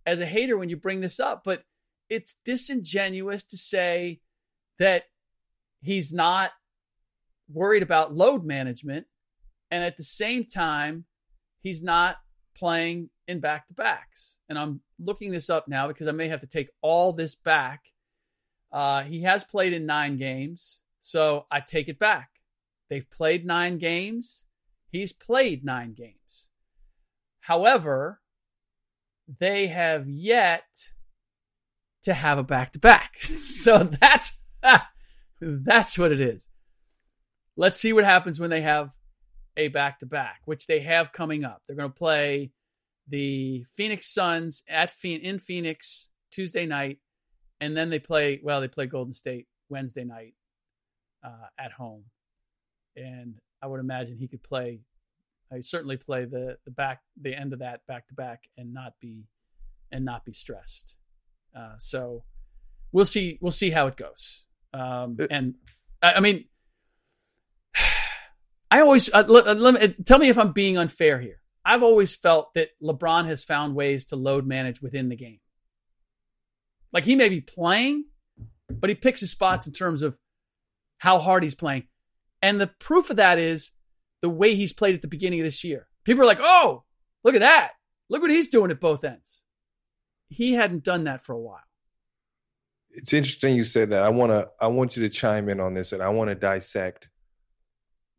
as 0.05 0.21
a 0.21 0.27
hater 0.27 0.57
when 0.57 0.69
you 0.69 0.77
bring 0.77 1.01
this 1.01 1.21
up. 1.21 1.43
But 1.45 1.65
it's 2.09 2.37
disingenuous 2.45 3.45
to 3.45 3.57
say 3.57 4.21
that 4.79 5.05
he's 5.81 6.13
not 6.13 6.53
worried 7.49 7.83
about 7.83 8.13
load 8.13 8.45
management 8.45 9.07
and 9.71 9.85
at 9.85 9.97
the 9.97 10.03
same 10.03 10.45
time 10.45 11.05
he's 11.61 11.83
not 11.83 12.17
playing 12.55 13.11
in 13.27 13.41
back 13.41 13.67
to 13.67 13.75
backs 13.75 14.39
and 14.49 14.59
i'm 14.59 14.81
looking 14.99 15.33
this 15.33 15.51
up 15.51 15.69
now 15.69 15.89
because 15.89 16.09
i 16.09 16.13
may 16.13 16.29
have 16.29 16.41
to 16.41 16.47
take 16.47 16.69
all 16.81 17.13
this 17.13 17.35
back 17.35 17.81
uh, 18.73 19.03
he 19.03 19.23
has 19.23 19.45
played 19.45 19.73
in 19.73 19.85
nine 19.85 20.17
games 20.17 20.83
so 20.99 21.47
i 21.51 21.61
take 21.61 21.89
it 21.89 21.99
back 21.99 22.31
they've 22.93 23.11
played 23.11 23.47
nine 23.47 23.79
games 23.79 24.45
he's 24.91 25.13
played 25.13 25.65
nine 25.65 25.95
games 25.95 26.51
however 27.41 28.21
they 29.39 29.69
have 29.69 30.09
yet 30.09 30.93
to 32.03 32.15
have 32.15 32.39
a 32.39 32.43
back 32.43 32.73
to 32.73 32.79
back. 32.79 33.19
So 33.21 33.79
that's 34.01 34.39
that's 35.41 35.99
what 35.99 36.13
it 36.13 36.21
is. 36.21 36.49
Let's 37.57 37.81
see 37.81 37.93
what 37.93 38.05
happens 38.05 38.41
when 38.41 38.51
they 38.51 38.63
have 38.63 38.95
a 39.57 39.69
back 39.69 39.99
to 39.99 40.07
back, 40.07 40.41
which 40.45 40.67
they 40.67 40.81
have 40.81 41.13
coming 41.13 41.45
up. 41.45 41.63
They're 41.67 41.77
going 41.77 41.91
to 41.91 41.95
play 41.95 42.53
the 43.09 43.65
Phoenix 43.69 44.13
Suns 44.13 44.63
at 44.69 44.93
in 45.05 45.39
Phoenix 45.39 46.09
Tuesday 46.31 46.67
night, 46.67 46.99
and 47.61 47.77
then 47.77 47.91
they 47.91 47.99
play. 47.99 48.41
Well, 48.43 48.61
they 48.61 48.69
play 48.69 48.87
Golden 48.87 49.13
State 49.13 49.47
Wednesday 49.69 50.05
night 50.05 50.35
uh, 51.25 51.49
at 51.59 51.73
home, 51.73 52.05
and 52.97 53.35
I 53.63 53.67
would 53.67 53.81
imagine 53.81 54.17
he 54.17 54.29
could 54.29 54.43
play. 54.43 54.81
I 55.53 55.61
certainly 55.61 55.97
play 55.97 56.25
the 56.25 56.59
the 56.65 56.71
back 56.71 57.01
the 57.21 57.35
end 57.35 57.53
of 57.53 57.59
that 57.61 57.87
back 57.87 58.09
to 58.09 58.15
back 58.15 58.45
and 58.57 58.73
not 58.73 58.95
be 59.01 59.25
and 59.91 60.05
not 60.05 60.25
be 60.25 60.33
stressed. 60.33 60.99
Uh, 61.57 61.75
so 61.77 62.25
we'll 62.93 63.05
see. 63.05 63.39
We'll 63.41 63.51
see 63.51 63.71
how 63.71 63.87
it 63.87 63.97
goes. 63.97 64.47
Um, 64.75 65.19
and 65.31 65.55
I, 66.03 66.15
I, 66.15 66.21
mean, 66.21 66.47
I 68.71 68.81
always 68.81 69.13
uh, 69.13 69.25
let, 69.29 69.57
let 69.59 69.75
me, 69.75 69.95
tell 70.05 70.19
me 70.19 70.29
if 70.29 70.39
I'm 70.39 70.53
being 70.53 70.79
unfair 70.79 71.21
here. 71.21 71.41
I've 71.65 71.83
always 71.83 72.17
felt 72.17 72.55
that 72.55 72.71
LeBron 72.83 73.27
has 73.27 73.45
found 73.45 73.77
ways 73.77 74.07
to 74.07 74.17
load 74.17 74.47
manage 74.47 74.83
within 74.83 75.09
the 75.09 75.17
game. 75.17 75.39
Like 76.93 77.05
he 77.05 77.15
may 77.15 77.29
be 77.29 77.41
playing, 77.41 78.07
but 78.69 78.91
he 78.91 78.97
picks 78.97 79.21
his 79.21 79.31
spots 79.31 79.67
in 79.67 79.73
terms 79.73 80.03
of 80.03 80.19
how 80.99 81.19
hard 81.19 81.43
he's 81.43 81.55
playing. 81.55 81.85
And 82.43 82.61
the 82.61 82.67
proof 82.67 83.11
of 83.11 83.17
that 83.17 83.39
is 83.39 83.71
the 84.21 84.29
way 84.29 84.55
he's 84.55 84.73
played 84.73 84.95
at 84.95 85.03
the 85.03 85.09
beginning 85.09 85.41
of 85.41 85.45
this 85.45 85.65
year. 85.65 85.89
People 86.05 86.23
are 86.23 86.27
like, 86.27 86.41
oh, 86.41 86.85
look 87.25 87.35
at 87.35 87.41
that. 87.41 87.73
Look 88.11 88.23
what 88.23 88.31
he's 88.31 88.49
doing 88.49 88.71
at 88.71 88.81
both 88.81 89.05
ends 89.05 89.43
he 90.33 90.53
hadn't 90.55 90.85
done 90.85 91.05
that 91.05 91.21
for 91.21 91.35
a 91.35 91.41
while. 91.41 91.61
It's 92.91 93.13
interesting 93.13 93.57
you 93.57 93.65
said 93.65 93.91
that. 93.91 94.03
I 94.03 94.11
want 94.11 94.33
to 94.33 94.49
I 94.61 94.67
want 94.67 94.97
you 94.97 95.03
to 95.05 95.09
chime 95.09 95.49
in 95.49 95.61
on 95.61 95.75
this 95.75 95.93
and 95.93 96.03
I 96.03 96.11
want 96.11 96.29
to 96.29 96.35
dissect 96.35 97.09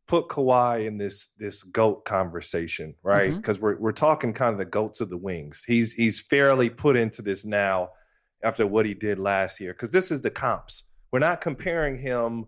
put 0.08 0.30
Kawhi 0.30 0.88
in 0.88 0.98
this 0.98 1.30
this 1.38 1.64
goat 1.64 2.06
conversation, 2.06 2.96
right? 3.04 3.34
Because 3.34 3.58
mm-hmm. 3.58 3.66
we're 3.66 3.80
we're 3.80 3.92
talking 3.92 4.34
kind 4.34 4.52
of 4.52 4.58
the 4.58 4.66
goats 4.66 5.02
of 5.02 5.10
the 5.10 5.18
wings. 5.18 5.64
He's 5.66 5.94
he's 5.94 6.20
fairly 6.20 6.70
put 6.70 6.96
into 6.96 7.22
this 7.22 7.46
now 7.46 7.90
after 8.44 8.66
what 8.66 8.86
he 8.86 8.96
did 8.96 9.20
last 9.20 9.60
year. 9.60 9.74
Because 9.74 9.92
this 9.92 10.10
is 10.10 10.22
the 10.22 10.32
comps. 10.32 10.84
We're 11.12 11.20
not 11.20 11.42
comparing 11.42 11.98
him 12.00 12.48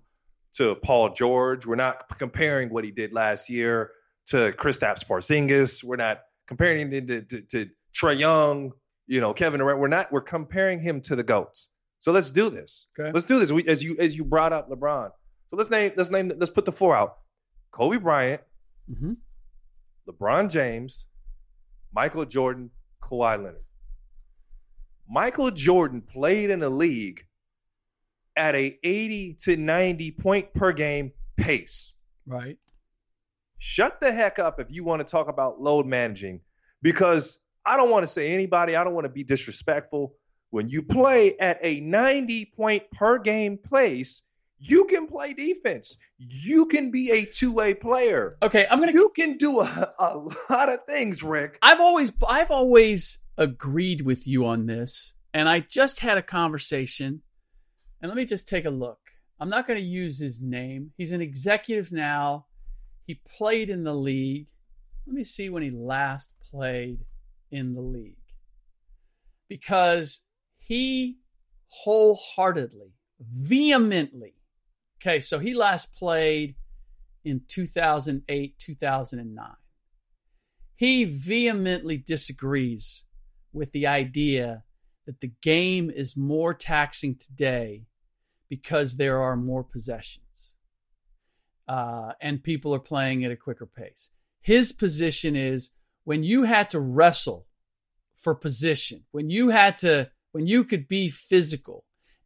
to 0.57 0.75
Paul 0.75 1.13
George. 1.13 1.65
We're 1.65 1.75
not 1.75 2.17
comparing 2.17 2.69
what 2.69 2.83
he 2.83 2.91
did 2.91 3.13
last 3.13 3.49
year 3.49 3.91
to 4.27 4.51
Kristaps 4.53 5.05
Porzingis. 5.05 5.83
We're 5.83 5.95
not 5.97 6.21
comparing 6.47 6.91
him 6.91 7.07
to, 7.07 7.21
to, 7.21 7.41
to 7.41 7.69
Trae 7.93 8.17
Young, 8.17 8.71
you 9.07 9.21
know, 9.21 9.33
Kevin 9.33 9.59
Durant. 9.59 9.79
We're 9.79 9.87
not. 9.87 10.11
We're 10.11 10.21
comparing 10.21 10.79
him 10.79 11.01
to 11.01 11.15
the 11.15 11.23
goats. 11.23 11.69
So 11.99 12.11
let's 12.11 12.31
do 12.31 12.49
this. 12.49 12.87
Okay. 12.99 13.11
Let's 13.11 13.25
do 13.25 13.39
this. 13.39 13.51
We, 13.51 13.67
as 13.67 13.83
you 13.83 13.95
as 13.99 14.15
you 14.15 14.23
brought 14.23 14.53
up 14.53 14.69
LeBron. 14.69 15.09
So 15.47 15.57
let's 15.57 15.69
name 15.69 15.91
let's 15.95 16.09
name 16.09 16.31
let's 16.37 16.51
put 16.51 16.65
the 16.65 16.71
four 16.71 16.95
out. 16.95 17.17
Kobe 17.71 17.97
Bryant, 17.97 18.41
mm-hmm. 18.89 19.13
LeBron 20.09 20.49
James, 20.49 21.05
Michael 21.93 22.25
Jordan, 22.25 22.69
Kawhi 23.03 23.37
Leonard. 23.37 23.63
Michael 25.09 25.51
Jordan 25.51 26.01
played 26.01 26.49
in 26.49 26.59
the 26.59 26.69
league 26.69 27.23
at 28.35 28.55
a 28.55 28.77
80 28.83 29.37
to 29.41 29.57
90 29.57 30.11
point 30.11 30.53
per 30.53 30.73
game 30.73 31.11
pace. 31.37 31.93
Right. 32.25 32.57
Shut 33.57 33.99
the 33.99 34.11
heck 34.11 34.39
up 34.39 34.59
if 34.59 34.67
you 34.69 34.83
want 34.83 35.01
to 35.01 35.05
talk 35.05 35.27
about 35.27 35.61
load 35.61 35.85
managing 35.85 36.41
because 36.81 37.39
I 37.65 37.77
don't 37.77 37.89
want 37.89 38.03
to 38.03 38.07
say 38.07 38.31
anybody, 38.31 38.75
I 38.75 38.83
don't 38.83 38.93
want 38.93 39.05
to 39.05 39.09
be 39.09 39.23
disrespectful. 39.23 40.15
When 40.51 40.67
you 40.67 40.83
play 40.83 41.37
at 41.39 41.57
a 41.61 41.79
90 41.79 42.53
point 42.55 42.83
per 42.91 43.17
game 43.17 43.57
pace, 43.57 44.21
you 44.59 44.85
can 44.85 45.07
play 45.07 45.33
defense. 45.33 45.97
You 46.17 46.65
can 46.67 46.91
be 46.91 47.11
a 47.11 47.25
two 47.25 47.51
way 47.51 47.73
player. 47.73 48.37
Okay, 48.41 48.65
I'm 48.69 48.79
gonna. 48.79 48.93
You 48.93 49.11
can 49.15 49.37
do 49.37 49.59
a, 49.59 49.93
a 49.99 50.17
lot 50.49 50.69
of 50.69 50.83
things, 50.85 51.23
Rick. 51.23 51.57
I've 51.61 51.81
always, 51.81 52.13
I've 52.27 52.51
always 52.51 53.19
agreed 53.37 54.01
with 54.01 54.27
you 54.27 54.45
on 54.45 54.65
this, 54.65 55.13
and 55.33 55.49
I 55.49 55.59
just 55.59 55.99
had 55.99 56.17
a 56.17 56.21
conversation. 56.21 57.21
And 58.05 58.11
let 58.11 58.17
me 58.17 58.25
just 58.25 58.47
take 58.47 58.65
a 58.65 58.69
look. 58.69 58.99
I'm 59.39 59.49
not 59.49 59.65
going 59.65 59.79
to 59.79 59.83
use 59.83 60.19
his 60.19 60.39
name. 60.39 60.91
He's 60.95 61.11
an 61.11 61.21
executive 61.21 61.91
now. 61.91 62.45
He 63.07 63.19
played 63.35 63.71
in 63.71 63.83
the 63.83 63.95
league. 63.95 64.45
Let 65.07 65.15
me 65.15 65.23
see 65.23 65.49
when 65.49 65.63
he 65.63 65.71
last 65.71 66.35
played 66.51 66.99
in 67.49 67.73
the 67.73 67.81
league 67.81 68.19
because 69.49 70.21
he 70.59 71.17
wholeheartedly, 71.69 72.93
vehemently 73.19 74.35
Okay, 75.01 75.19
so 75.19 75.39
he 75.39 75.55
last 75.55 75.95
played 75.95 76.57
in 77.23 77.41
2008, 77.47 78.59
2009. 78.59 79.47
He 80.75 81.05
vehemently 81.05 81.97
disagrees 81.97 83.05
with 83.51 83.71
the 83.71 83.87
idea 83.87 84.63
that 85.07 85.21
the 85.21 85.33
game 85.41 85.89
is 85.89 86.15
more 86.15 86.53
taxing 86.53 87.15
today 87.15 87.87
because 88.49 88.95
there 88.95 89.21
are 89.21 89.35
more 89.35 89.63
possessions 89.63 90.55
uh, 91.67 92.11
and 92.21 92.43
people 92.43 92.73
are 92.73 92.79
playing 92.79 93.23
at 93.23 93.31
a 93.31 93.35
quicker 93.35 93.65
pace. 93.65 94.09
His 94.41 94.71
position 94.71 95.35
is 95.35 95.71
when 96.03 96.23
you 96.23 96.43
had 96.43 96.69
to 96.71 96.79
wrestle 96.79 97.47
for 98.15 98.35
position, 98.35 99.03
when 99.11 99.29
you 99.29 99.49
had 99.49 99.77
to, 99.79 100.11
when 100.31 100.47
you 100.47 100.63
could 100.63 100.87
be 100.87 101.09
physical, 101.09 101.83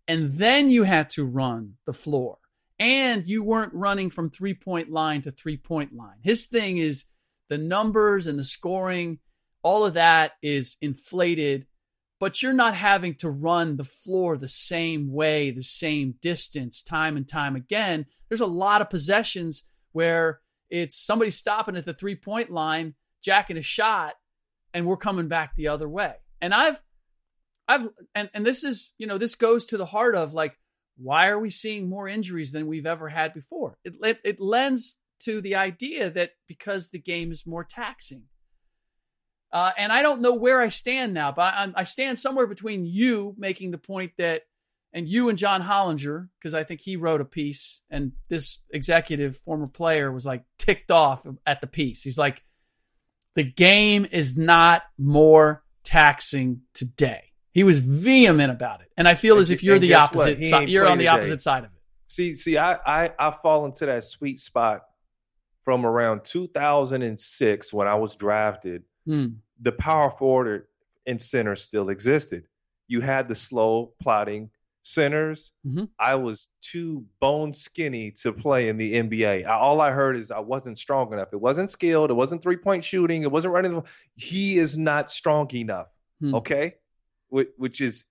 and 0.07 0.33
then 0.33 0.69
you 0.69 0.83
had 0.83 1.09
to 1.11 1.25
run 1.25 1.75
the 1.85 1.93
floor, 1.93 2.37
and 2.77 3.27
you 3.27 3.43
weren't 3.43 3.73
running 3.73 4.09
from 4.09 4.29
three 4.29 4.53
point 4.53 4.89
line 4.89 5.21
to 5.21 5.31
three 5.31 5.57
point 5.57 5.93
line. 5.93 6.17
His 6.21 6.45
thing 6.45 6.77
is 6.77 7.05
the 7.47 7.57
numbers 7.57 8.27
and 8.27 8.37
the 8.37 8.43
scoring, 8.43 9.19
all 9.63 9.85
of 9.85 9.93
that 9.93 10.33
is 10.41 10.77
inflated, 10.81 11.67
but 12.19 12.41
you're 12.41 12.53
not 12.53 12.75
having 12.75 13.15
to 13.15 13.29
run 13.29 13.77
the 13.77 13.83
floor 13.83 14.37
the 14.37 14.47
same 14.47 15.11
way, 15.11 15.51
the 15.51 15.63
same 15.63 16.15
distance, 16.21 16.83
time 16.83 17.15
and 17.15 17.27
time 17.27 17.55
again. 17.55 18.05
There's 18.27 18.41
a 18.41 18.45
lot 18.45 18.81
of 18.81 18.89
possessions 18.89 19.63
where 19.93 20.41
it's 20.69 20.97
somebody 20.97 21.31
stopping 21.31 21.75
at 21.75 21.85
the 21.85 21.93
three 21.93 22.15
point 22.15 22.49
line, 22.49 22.95
jacking 23.23 23.57
a 23.57 23.61
shot, 23.61 24.13
and 24.73 24.85
we're 24.85 24.97
coming 24.97 25.27
back 25.27 25.55
the 25.55 25.69
other 25.69 25.87
way. 25.87 26.15
And 26.41 26.53
I've, 26.53 26.81
I've, 27.67 27.87
and, 28.13 28.29
and 28.33 28.45
this 28.45 28.63
is, 28.63 28.93
you 28.97 29.07
know, 29.07 29.17
this 29.17 29.35
goes 29.35 29.65
to 29.67 29.77
the 29.77 29.85
heart 29.85 30.15
of 30.15 30.33
like, 30.33 30.57
why 30.97 31.27
are 31.27 31.39
we 31.39 31.49
seeing 31.49 31.87
more 31.87 32.07
injuries 32.07 32.51
than 32.51 32.67
we've 32.67 32.85
ever 32.85 33.07
had 33.07 33.33
before? 33.33 33.77
It, 33.83 33.95
it, 34.03 34.19
it 34.25 34.39
lends 34.39 34.97
to 35.21 35.41
the 35.41 35.55
idea 35.55 36.09
that 36.09 36.31
because 36.47 36.89
the 36.89 36.99
game 36.99 37.31
is 37.31 37.45
more 37.45 37.63
taxing. 37.63 38.23
Uh, 39.51 39.71
and 39.77 39.91
I 39.91 40.01
don't 40.01 40.21
know 40.21 40.33
where 40.33 40.61
I 40.61 40.67
stand 40.67 41.13
now, 41.13 41.31
but 41.31 41.53
I, 41.53 41.71
I, 41.75 41.83
stand 41.83 42.19
somewhere 42.19 42.45
between 42.45 42.85
you 42.85 43.33
making 43.37 43.71
the 43.71 43.79
point 43.79 44.11
that, 44.19 44.43
and 44.93 45.07
you 45.07 45.29
and 45.29 45.39
John 45.39 45.63
Hollinger, 45.63 46.29
because 46.39 46.53
I 46.53 46.63
think 46.63 46.81
he 46.81 46.95
wrote 46.95 47.19
a 47.19 47.25
piece, 47.25 47.81
and 47.89 48.11
this 48.27 48.59
executive, 48.71 49.37
former 49.37 49.67
player, 49.67 50.11
was 50.11 50.25
like 50.25 50.43
ticked 50.59 50.91
off 50.91 51.25
at 51.47 51.61
the 51.61 51.67
piece. 51.67 52.03
He's 52.03 52.17
like, 52.17 52.43
the 53.33 53.43
game 53.43 54.05
is 54.11 54.37
not 54.37 54.83
more 54.97 55.63
taxing 55.83 56.61
today. 56.73 57.23
He 57.51 57.63
was 57.63 57.79
vehement 57.79 58.51
about 58.51 58.81
it, 58.81 58.91
and 58.97 59.07
I 59.07 59.15
feel 59.15 59.37
as 59.39 59.49
if 59.49 59.63
you're 59.63 59.79
the 59.79 59.95
opposite. 59.95 60.43
side. 60.43 60.69
you're 60.69 60.85
on 60.85 60.99
the 60.99 61.05
today. 61.05 61.07
opposite 61.07 61.41
side 61.41 61.63
of 61.63 61.71
it. 61.71 61.81
See, 62.07 62.35
see, 62.35 62.57
I, 62.57 62.73
I 62.85 63.11
I 63.17 63.31
fall 63.31 63.65
into 63.65 63.87
that 63.87 64.05
sweet 64.05 64.41
spot 64.41 64.83
from 65.69 65.85
around 65.85 66.25
2006 66.25 67.71
when 67.71 67.87
I 67.87 67.93
was 67.93 68.15
drafted. 68.15 68.81
Hmm. 69.05 69.27
The 69.61 69.71
power 69.71 70.09
forward 70.09 70.65
and 71.05 71.21
center 71.21 71.55
still 71.55 71.89
existed. 71.89 72.45
You 72.87 73.01
had 73.01 73.27
the 73.27 73.35
slow 73.35 73.93
plotting 74.01 74.49
centers. 74.81 75.51
Mm-hmm. 75.63 75.83
I 75.99 76.15
was 76.15 76.49
too 76.59 77.05
bone 77.19 77.53
skinny 77.53 78.09
to 78.23 78.33
play 78.33 78.69
in 78.69 78.77
the 78.77 78.93
NBA. 78.93 79.45
I, 79.45 79.51
all 79.51 79.79
I 79.79 79.91
heard 79.91 80.17
is 80.17 80.31
I 80.31 80.39
wasn't 80.39 80.79
strong 80.79 81.13
enough. 81.13 81.33
It 81.33 81.39
wasn't 81.39 81.69
skilled. 81.69 82.09
It 82.09 82.15
wasn't 82.15 82.41
three 82.41 82.57
point 82.57 82.83
shooting. 82.83 83.21
It 83.21 83.31
wasn't 83.31 83.53
running. 83.53 83.73
The, 83.75 83.83
he 84.15 84.57
is 84.57 84.75
not 84.75 85.11
strong 85.11 85.53
enough. 85.53 85.89
Hmm. 86.19 86.33
Okay 86.33 86.73
which 87.29 87.79
is 87.79 88.05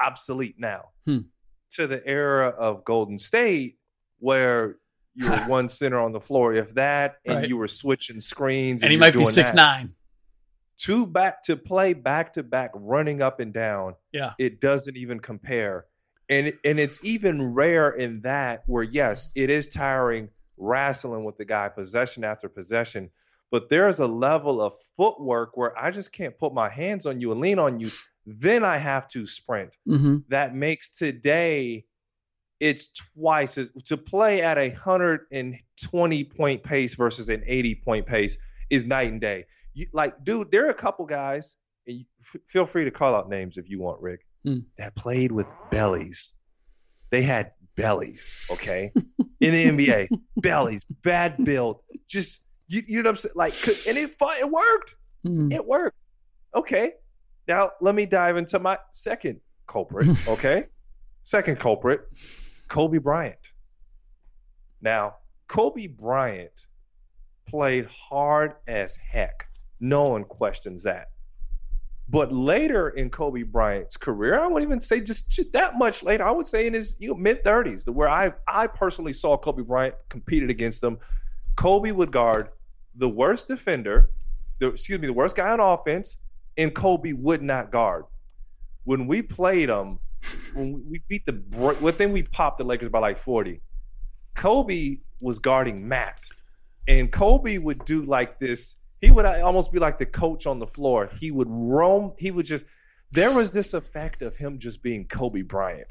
obsolete 0.00 0.54
now. 0.60 0.90
Hmm. 1.06 1.22
To 1.72 1.88
the 1.88 2.00
era 2.06 2.48
of 2.48 2.84
Golden 2.84 3.18
State, 3.18 3.78
where 4.20 4.76
you 5.18 5.30
were 5.30 5.36
one 5.46 5.68
center 5.68 5.98
on 5.98 6.12
the 6.12 6.20
floor, 6.20 6.54
if 6.54 6.74
that, 6.74 7.16
and 7.26 7.36
right. 7.36 7.48
you 7.48 7.56
were 7.56 7.68
switching 7.68 8.20
screens, 8.20 8.82
and, 8.82 8.86
and 8.86 8.92
he 8.92 8.98
might 8.98 9.14
be 9.14 9.24
six 9.24 9.50
that. 9.50 9.56
nine. 9.56 9.94
Two 10.76 11.06
back 11.06 11.42
to 11.44 11.56
play 11.56 11.92
back 11.92 12.32
to 12.34 12.42
back, 12.42 12.70
running 12.74 13.20
up 13.20 13.40
and 13.40 13.52
down. 13.52 13.94
Yeah, 14.12 14.32
it 14.38 14.60
doesn't 14.60 14.96
even 14.96 15.18
compare, 15.18 15.86
and 16.28 16.52
and 16.64 16.78
it's 16.78 17.02
even 17.04 17.52
rare 17.52 17.90
in 17.90 18.20
that 18.22 18.62
where 18.66 18.84
yes, 18.84 19.30
it 19.34 19.50
is 19.50 19.68
tiring 19.68 20.28
wrestling 20.56 21.24
with 21.24 21.36
the 21.36 21.44
guy 21.44 21.68
possession 21.68 22.24
after 22.24 22.48
possession, 22.48 23.10
but 23.50 23.68
there's 23.68 23.98
a 23.98 24.06
level 24.06 24.60
of 24.60 24.74
footwork 24.96 25.56
where 25.56 25.76
I 25.78 25.90
just 25.90 26.12
can't 26.12 26.36
put 26.38 26.52
my 26.52 26.68
hands 26.68 27.06
on 27.06 27.20
you 27.20 27.32
and 27.32 27.40
lean 27.40 27.58
on 27.58 27.80
you 27.80 27.90
then 28.28 28.62
I 28.62 28.76
have 28.76 29.08
to 29.08 29.26
sprint. 29.26 29.74
Mm-hmm. 29.88 30.18
That 30.28 30.54
makes 30.54 30.90
today 30.90 31.86
it's 32.60 32.90
twice 32.90 33.58
as, 33.58 33.70
to 33.84 33.96
play 33.96 34.42
at 34.42 34.58
a 34.58 34.70
120 34.70 36.24
point 36.24 36.62
pace 36.62 36.94
versus 36.94 37.28
an 37.28 37.42
80 37.46 37.74
point 37.76 38.06
pace 38.06 38.36
is 38.70 38.84
night 38.84 39.10
and 39.10 39.20
day. 39.20 39.44
You, 39.74 39.86
like, 39.92 40.24
dude, 40.24 40.50
there 40.50 40.66
are 40.66 40.70
a 40.70 40.74
couple 40.74 41.06
guys, 41.06 41.56
and 41.86 41.98
you, 41.98 42.04
f- 42.20 42.40
feel 42.46 42.66
free 42.66 42.84
to 42.84 42.90
call 42.90 43.14
out 43.14 43.28
names 43.28 43.58
if 43.58 43.68
you 43.68 43.80
want, 43.80 44.00
Rick, 44.00 44.26
mm. 44.46 44.64
that 44.76 44.94
played 44.96 45.32
with 45.32 45.52
bellies. 45.70 46.34
They 47.10 47.22
had 47.22 47.52
bellies, 47.76 48.46
okay, 48.50 48.92
in 49.40 49.76
the 49.76 49.86
NBA, 49.86 50.08
bellies, 50.38 50.84
bad 51.02 51.42
build, 51.44 51.80
just 52.08 52.42
you, 52.68 52.82
you 52.86 52.96
know 53.02 53.08
what 53.08 53.10
I'm 53.10 53.16
saying? 53.16 53.32
Like, 53.36 53.54
and 53.86 53.96
it 53.96 54.14
it 54.20 54.50
worked. 54.50 54.96
Mm. 55.26 55.54
It 55.54 55.64
worked. 55.64 56.04
Okay, 56.54 56.92
now, 57.46 57.70
let 57.80 57.94
me 57.94 58.04
dive 58.04 58.36
into 58.36 58.58
my 58.58 58.78
second 58.92 59.40
culprit, 59.66 60.08
okay? 60.28 60.66
second 61.28 61.58
culprit, 61.58 62.00
Kobe 62.68 62.98
Bryant. 62.98 63.52
Now, 64.80 65.16
Kobe 65.48 65.86
Bryant 65.86 66.66
played 67.46 67.86
hard 67.86 68.54
as 68.66 68.96
heck. 68.96 69.48
No 69.80 70.04
one 70.04 70.24
questions 70.24 70.82
that. 70.84 71.08
But 72.10 72.32
later 72.32 72.88
in 72.90 73.10
Kobe 73.10 73.42
Bryant's 73.42 73.96
career, 73.96 74.38
I 74.38 74.46
wouldn't 74.46 74.66
even 74.66 74.80
say 74.80 75.00
just, 75.00 75.52
that 75.52 75.76
much 75.76 76.02
later. 76.02 76.24
I 76.24 76.30
would 76.30 76.46
say 76.46 76.66
in 76.66 76.72
his 76.72 76.96
you 76.98 77.08
know, 77.08 77.14
mid 77.14 77.44
30s, 77.44 77.86
where 77.88 78.08
I 78.08 78.32
I 78.46 78.66
personally 78.66 79.12
saw 79.12 79.36
Kobe 79.36 79.62
Bryant 79.62 79.94
competed 80.08 80.48
against 80.48 80.82
him. 80.82 80.98
Kobe 81.56 81.90
would 81.90 82.10
guard 82.10 82.48
the 82.94 83.08
worst 83.08 83.48
defender, 83.48 84.10
the, 84.58 84.68
excuse 84.68 84.98
me, 84.98 85.06
the 85.06 85.12
worst 85.12 85.36
guy 85.36 85.50
on 85.50 85.60
offense, 85.60 86.18
and 86.56 86.74
Kobe 86.74 87.12
would 87.12 87.42
not 87.42 87.70
guard. 87.70 88.04
When 88.84 89.06
we 89.06 89.20
played 89.20 89.68
them, 89.68 89.98
when 90.54 90.84
we 90.88 91.02
beat 91.08 91.26
the, 91.26 91.42
well, 91.80 91.92
then 91.92 92.12
we 92.12 92.22
popped 92.22 92.58
the 92.58 92.64
Lakers 92.64 92.88
by 92.88 92.98
like 92.98 93.18
40. 93.18 93.60
Kobe 94.34 94.98
was 95.20 95.38
guarding 95.38 95.88
Matt, 95.88 96.28
and 96.86 97.10
Kobe 97.10 97.58
would 97.58 97.84
do 97.84 98.02
like 98.02 98.38
this. 98.38 98.76
He 99.00 99.10
would 99.10 99.24
uh, 99.24 99.40
almost 99.44 99.72
be 99.72 99.78
like 99.78 99.98
the 99.98 100.06
coach 100.06 100.46
on 100.46 100.58
the 100.58 100.66
floor. 100.66 101.10
He 101.18 101.30
would 101.30 101.48
roam. 101.50 102.12
He 102.18 102.30
would 102.30 102.46
just. 102.46 102.64
There 103.10 103.32
was 103.32 103.52
this 103.52 103.74
effect 103.74 104.22
of 104.22 104.36
him 104.36 104.58
just 104.58 104.82
being 104.82 105.06
Kobe 105.06 105.42
Bryant, 105.42 105.88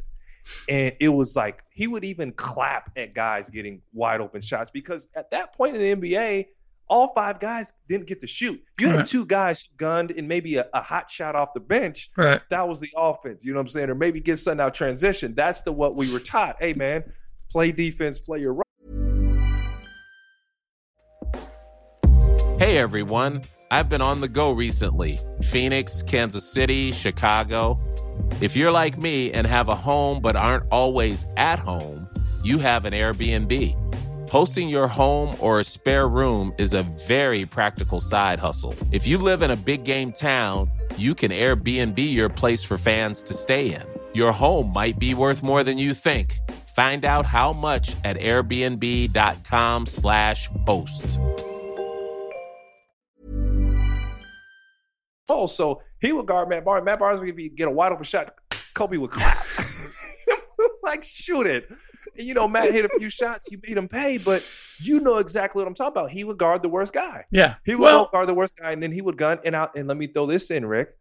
and 0.70 0.96
it 1.00 1.10
was 1.10 1.36
like 1.36 1.64
he 1.72 1.88
would 1.88 2.06
even 2.06 2.32
clap 2.32 2.92
at 2.96 3.14
guys 3.14 3.50
getting 3.50 3.82
wide 3.92 4.22
open 4.22 4.42
shots 4.42 4.72
because 4.72 5.08
at 5.16 5.32
that 5.32 5.54
point 5.54 5.76
in 5.76 6.00
the 6.00 6.10
NBA, 6.10 6.46
all 6.90 7.14
five 7.14 7.40
guys 7.40 7.74
didn't 7.88 8.08
get 8.08 8.22
to 8.22 8.28
shoot. 8.28 8.62
You 8.80 8.90
had 8.90 9.06
two 9.06 9.26
guys 9.26 9.62
who 9.62 9.76
gunned 9.78 10.12
and 10.12 10.28
maybe 10.28 10.56
a, 10.58 10.68
a, 10.74 10.82
hot 10.82 11.12
shot 11.12 11.36
off 11.36 11.54
the 11.54 11.60
bench. 11.60 12.12
Right. 12.16 12.42
That 12.50 12.68
was 12.68 12.80
the 12.80 12.90
offense. 12.96 13.44
You 13.44 13.54
know 13.54 13.58
what 13.58 13.64
I'm 13.64 13.68
saying? 13.70 13.90
Or 13.90 13.96
maybe 13.96 14.20
get 14.20 14.38
something 14.38 14.64
out 14.64 14.74
transition. 14.74 15.34
That's 15.36 15.62
the 15.62 15.72
what 15.72 15.96
we 15.96 16.12
were 16.12 16.20
taught. 16.20 16.58
Hey 16.60 16.74
man, 16.74 17.04
play 17.50 17.72
defense, 17.72 18.20
play 18.20 18.40
your 18.40 18.54
role. 18.54 18.64
Hey 22.58 22.78
everyone. 22.78 23.44
I've 23.70 23.90
been 23.90 24.02
on 24.02 24.22
the 24.22 24.30
go 24.30 24.52
recently. 24.52 25.20
Phoenix, 25.42 26.02
Kansas 26.02 26.50
City, 26.50 26.94
Chicago. 26.94 27.80
If 28.40 28.56
you're 28.56 28.72
like 28.72 28.98
me 28.98 29.32
and 29.34 29.46
have 29.46 29.68
a 29.68 29.76
home 29.76 30.22
but 30.22 30.38
aren't 30.38 30.64
always 30.72 31.26
at 31.36 31.60
home, 31.60 32.08
you 32.44 32.60
have 32.60 32.86
an 32.86 32.94
Airbnb. 32.94 33.87
Hosting 34.30 34.68
your 34.68 34.90
home 34.90 35.38
or 35.40 35.62
a 35.62 35.64
spare 35.64 36.10
room 36.10 36.54
is 36.58 36.74
a 36.74 36.84
very 37.08 37.46
practical 37.46 38.02
side 38.02 38.40
hustle. 38.40 38.76
If 38.92 39.08
you 39.08 39.18
live 39.18 39.42
in 39.42 39.52
a 39.52 39.56
big 39.56 39.86
game 39.86 40.12
town, 40.12 40.70
you 40.98 41.16
can 41.16 41.32
Airbnb 41.32 41.98
your 41.98 42.28
place 42.28 42.62
for 42.62 42.78
fans 42.78 43.22
to 43.22 43.34
stay 43.34 43.74
in. 43.74 43.84
Your 44.14 44.34
home 44.34 44.74
might 44.74 45.00
be 45.00 45.14
worth 45.14 45.44
more 45.44 45.64
than 45.64 45.78
you 45.78 45.94
think. 45.94 46.40
Find 46.76 47.06
out 47.06 47.26
how 47.26 47.54
much 47.54 47.96
at 48.04 48.18
airbnb.com/slash 48.18 50.50
host. 50.66 51.20
Oh, 55.30 55.46
so 55.48 55.82
he 56.02 56.12
would 56.12 56.26
guard 56.26 56.50
Matt 56.50 56.66
Barnes. 56.66 56.84
Matt 56.84 57.00
Barnes 57.00 57.22
would 57.22 57.56
get 57.56 57.70
a 57.70 57.72
wide 57.72 57.94
open 57.94 58.04
shot. 58.04 58.34
Kobe 58.74 58.98
would 58.98 59.12
clap. 59.12 59.38
like, 60.84 61.06
shoot 61.06 61.48
it 61.48 61.72
you 62.18 62.34
know, 62.34 62.48
Matt 62.48 62.74
hit 62.74 62.86
a 62.86 62.90
few 63.00 63.10
shots, 63.10 63.48
you 63.52 63.60
made 63.68 63.78
him 63.78 63.88
pay, 63.88 64.18
but 64.18 64.48
you 64.80 65.00
know 65.00 65.18
exactly 65.18 65.62
what 65.62 65.68
I'm 65.68 65.74
talking 65.74 65.94
about. 66.00 66.12
He 66.12 66.24
would 66.24 66.38
guard 66.38 66.64
the 66.64 66.70
worst 66.70 66.94
guy. 66.94 67.26
Yeah. 67.32 67.56
He 67.66 67.76
would 67.76 67.84
well, 67.84 68.10
guard 68.12 68.28
the 68.28 68.34
worst 68.34 68.58
guy, 68.60 68.72
and 68.72 68.82
then 68.82 68.92
he 68.92 69.02
would 69.02 69.18
gun 69.18 69.40
and 69.44 69.56
out. 69.56 69.78
And 69.78 69.88
let 69.88 69.98
me 69.98 70.08
throw 70.08 70.26
this 70.26 70.52
in, 70.52 70.66
Rick. 70.66 70.98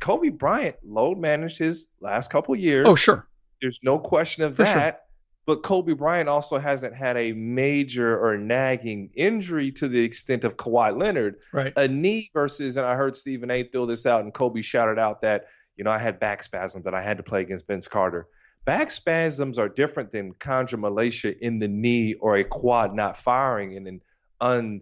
Kobe 0.00 0.30
Bryant 0.30 0.76
load 0.84 1.18
managed 1.18 1.58
his 1.58 1.88
last 2.00 2.30
couple 2.30 2.56
years. 2.56 2.86
Oh, 2.88 2.94
sure. 2.94 3.28
There's 3.60 3.78
no 3.82 3.98
question 3.98 4.42
of 4.42 4.56
For 4.56 4.64
that. 4.64 4.72
sure. 4.72 4.98
But 5.44 5.62
Kobe 5.64 5.94
Bryant 5.94 6.28
also 6.28 6.58
hasn't 6.58 6.94
had 6.94 7.16
a 7.16 7.32
major 7.32 8.16
or 8.16 8.38
nagging 8.38 9.10
injury 9.16 9.72
to 9.72 9.88
the 9.88 9.98
extent 9.98 10.44
of 10.44 10.56
Kawhi 10.56 10.96
Leonard. 10.96 11.36
Right. 11.52 11.72
A 11.76 11.88
knee 11.88 12.30
versus, 12.32 12.76
and 12.76 12.86
I 12.86 12.94
heard 12.94 13.16
Stephen 13.16 13.50
A. 13.50 13.64
throw 13.64 13.86
this 13.86 14.06
out, 14.06 14.22
and 14.22 14.32
Kobe 14.32 14.60
shouted 14.60 15.00
out 15.00 15.22
that, 15.22 15.46
you 15.76 15.82
know, 15.82 15.90
I 15.90 15.98
had 15.98 16.20
back 16.20 16.44
spasms 16.44 16.84
that 16.84 16.94
I 16.94 17.02
had 17.02 17.16
to 17.16 17.24
play 17.24 17.40
against 17.40 17.66
Vince 17.66 17.88
Carter. 17.88 18.28
Back 18.64 18.90
spasms 18.90 19.58
are 19.58 19.68
different 19.68 20.12
than 20.12 20.34
chondromalacia 20.34 21.36
in 21.38 21.58
the 21.58 21.68
knee 21.68 22.14
or 22.14 22.36
a 22.36 22.44
quad 22.44 22.94
not 22.94 23.18
firing 23.18 23.76
and 23.76 23.88
an 23.88 24.00
un. 24.40 24.80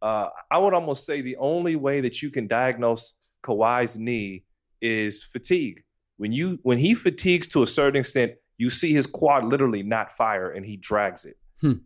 Uh, 0.00 0.28
I 0.50 0.58
would 0.58 0.74
almost 0.74 1.06
say 1.06 1.22
the 1.22 1.36
only 1.38 1.74
way 1.74 2.02
that 2.02 2.22
you 2.22 2.30
can 2.30 2.46
diagnose 2.46 3.14
Kawhi's 3.42 3.96
knee 3.96 4.44
is 4.80 5.24
fatigue. 5.24 5.82
When 6.18 6.32
you 6.32 6.58
when 6.62 6.78
he 6.78 6.94
fatigues 6.94 7.48
to 7.48 7.62
a 7.62 7.66
certain 7.66 8.00
extent, 8.00 8.34
you 8.58 8.70
see 8.70 8.92
his 8.92 9.06
quad 9.06 9.44
literally 9.44 9.82
not 9.82 10.12
fire 10.12 10.50
and 10.50 10.64
he 10.64 10.76
drags 10.76 11.24
it. 11.24 11.36
Hmm. 11.60 11.78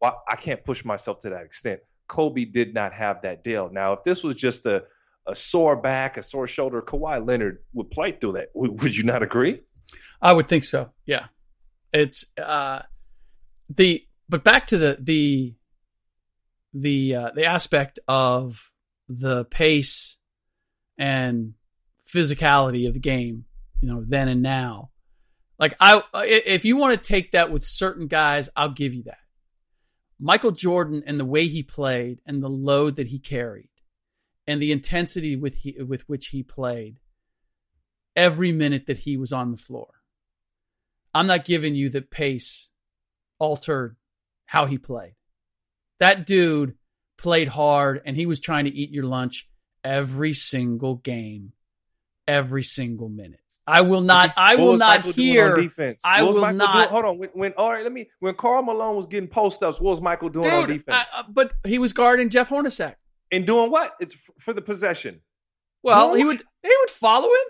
Well, 0.00 0.22
I 0.28 0.36
can't 0.36 0.64
push 0.64 0.84
myself 0.84 1.20
to 1.20 1.30
that 1.30 1.44
extent. 1.44 1.80
Kobe 2.08 2.44
did 2.44 2.74
not 2.74 2.92
have 2.94 3.22
that 3.22 3.44
deal. 3.44 3.70
Now, 3.70 3.92
if 3.92 4.02
this 4.02 4.24
was 4.24 4.34
just 4.34 4.66
a 4.66 4.84
a 5.26 5.34
sore 5.34 5.76
back, 5.76 6.16
a 6.16 6.22
sore 6.22 6.46
shoulder, 6.46 6.82
Kawhi 6.82 7.24
Leonard 7.24 7.58
would 7.74 7.90
play 7.90 8.12
through 8.12 8.32
that. 8.32 8.48
Would, 8.54 8.82
would 8.82 8.96
you 8.96 9.04
not 9.04 9.22
agree? 9.22 9.60
I 10.20 10.32
would 10.32 10.48
think 10.48 10.64
so. 10.64 10.90
Yeah. 11.06 11.26
It's 11.92 12.24
uh 12.38 12.82
the 13.68 14.06
but 14.28 14.44
back 14.44 14.66
to 14.66 14.78
the 14.78 14.98
the 15.00 15.54
the 16.72 17.14
uh, 17.14 17.30
the 17.34 17.44
aspect 17.44 17.98
of 18.06 18.72
the 19.08 19.44
pace 19.46 20.20
and 20.96 21.54
physicality 22.06 22.86
of 22.86 22.94
the 22.94 23.00
game, 23.00 23.44
you 23.80 23.88
know, 23.88 24.04
then 24.06 24.28
and 24.28 24.42
now. 24.42 24.90
Like 25.58 25.74
I 25.80 26.02
if 26.14 26.64
you 26.64 26.76
want 26.76 27.00
to 27.00 27.08
take 27.08 27.32
that 27.32 27.50
with 27.50 27.64
certain 27.64 28.06
guys, 28.06 28.48
I'll 28.56 28.70
give 28.70 28.94
you 28.94 29.02
that. 29.04 29.18
Michael 30.18 30.52
Jordan 30.52 31.02
and 31.06 31.18
the 31.18 31.24
way 31.24 31.48
he 31.48 31.62
played 31.62 32.20
and 32.26 32.42
the 32.42 32.48
load 32.48 32.96
that 32.96 33.08
he 33.08 33.18
carried 33.18 33.70
and 34.46 34.60
the 34.60 34.72
intensity 34.72 35.34
with 35.34 35.54
he, 35.54 35.76
with 35.82 36.08
which 36.08 36.28
he 36.28 36.42
played 36.42 37.00
every 38.20 38.52
minute 38.52 38.84
that 38.84 38.98
he 38.98 39.16
was 39.16 39.32
on 39.32 39.50
the 39.50 39.56
floor. 39.56 39.88
I'm 41.14 41.26
not 41.26 41.46
giving 41.46 41.74
you 41.74 41.88
the 41.88 42.02
pace 42.02 42.70
altered 43.38 43.96
how 44.44 44.66
he 44.66 44.76
played. 44.76 45.14
That 46.00 46.26
dude 46.26 46.74
played 47.16 47.48
hard 47.48 48.02
and 48.04 48.16
he 48.16 48.26
was 48.26 48.38
trying 48.38 48.66
to 48.66 48.74
eat 48.74 48.90
your 48.90 49.04
lunch 49.04 49.48
every 49.82 50.34
single 50.34 50.96
game, 50.96 51.52
every 52.28 52.62
single 52.62 53.08
minute. 53.08 53.40
I 53.66 53.80
will 53.80 54.02
not. 54.02 54.34
I 54.36 54.56
will 54.56 54.76
not 54.76 54.98
Michael 54.98 55.12
hear. 55.12 55.52
on 55.54 55.62
defense. 55.62 56.02
I 56.04 56.22
will 56.22 56.40
Michael 56.40 56.56
not. 56.58 56.72
Doing, 56.74 56.88
hold 56.88 57.04
on. 57.04 57.18
When, 57.18 57.28
when 57.32 57.52
all 57.56 57.72
right, 57.72 57.84
let 57.84 57.92
me. 57.92 58.10
When 58.18 58.34
Karl 58.34 58.62
Malone 58.62 58.96
was 58.96 59.06
getting 59.06 59.28
post 59.28 59.62
ups, 59.62 59.80
what 59.80 59.90
was 59.90 60.00
Michael 60.00 60.28
doing 60.28 60.50
on 60.50 60.68
defense? 60.68 61.10
uh, 61.16 61.20
uh, 61.20 61.22
but 61.28 61.52
he 61.64 61.78
was 61.78 61.92
guarding 61.92 62.28
Jeff 62.28 62.50
Hornacek. 62.50 62.96
and 63.30 63.46
doing 63.46 63.70
what? 63.70 63.94
It's 64.00 64.14
f- 64.14 64.34
for 64.40 64.52
the 64.52 64.62
possession. 64.62 65.20
Well, 65.82 66.14
he 66.14 66.24
would. 66.24 66.42
He 66.62 66.74
would 66.80 66.90
follow 66.90 67.28
him. 67.28 67.48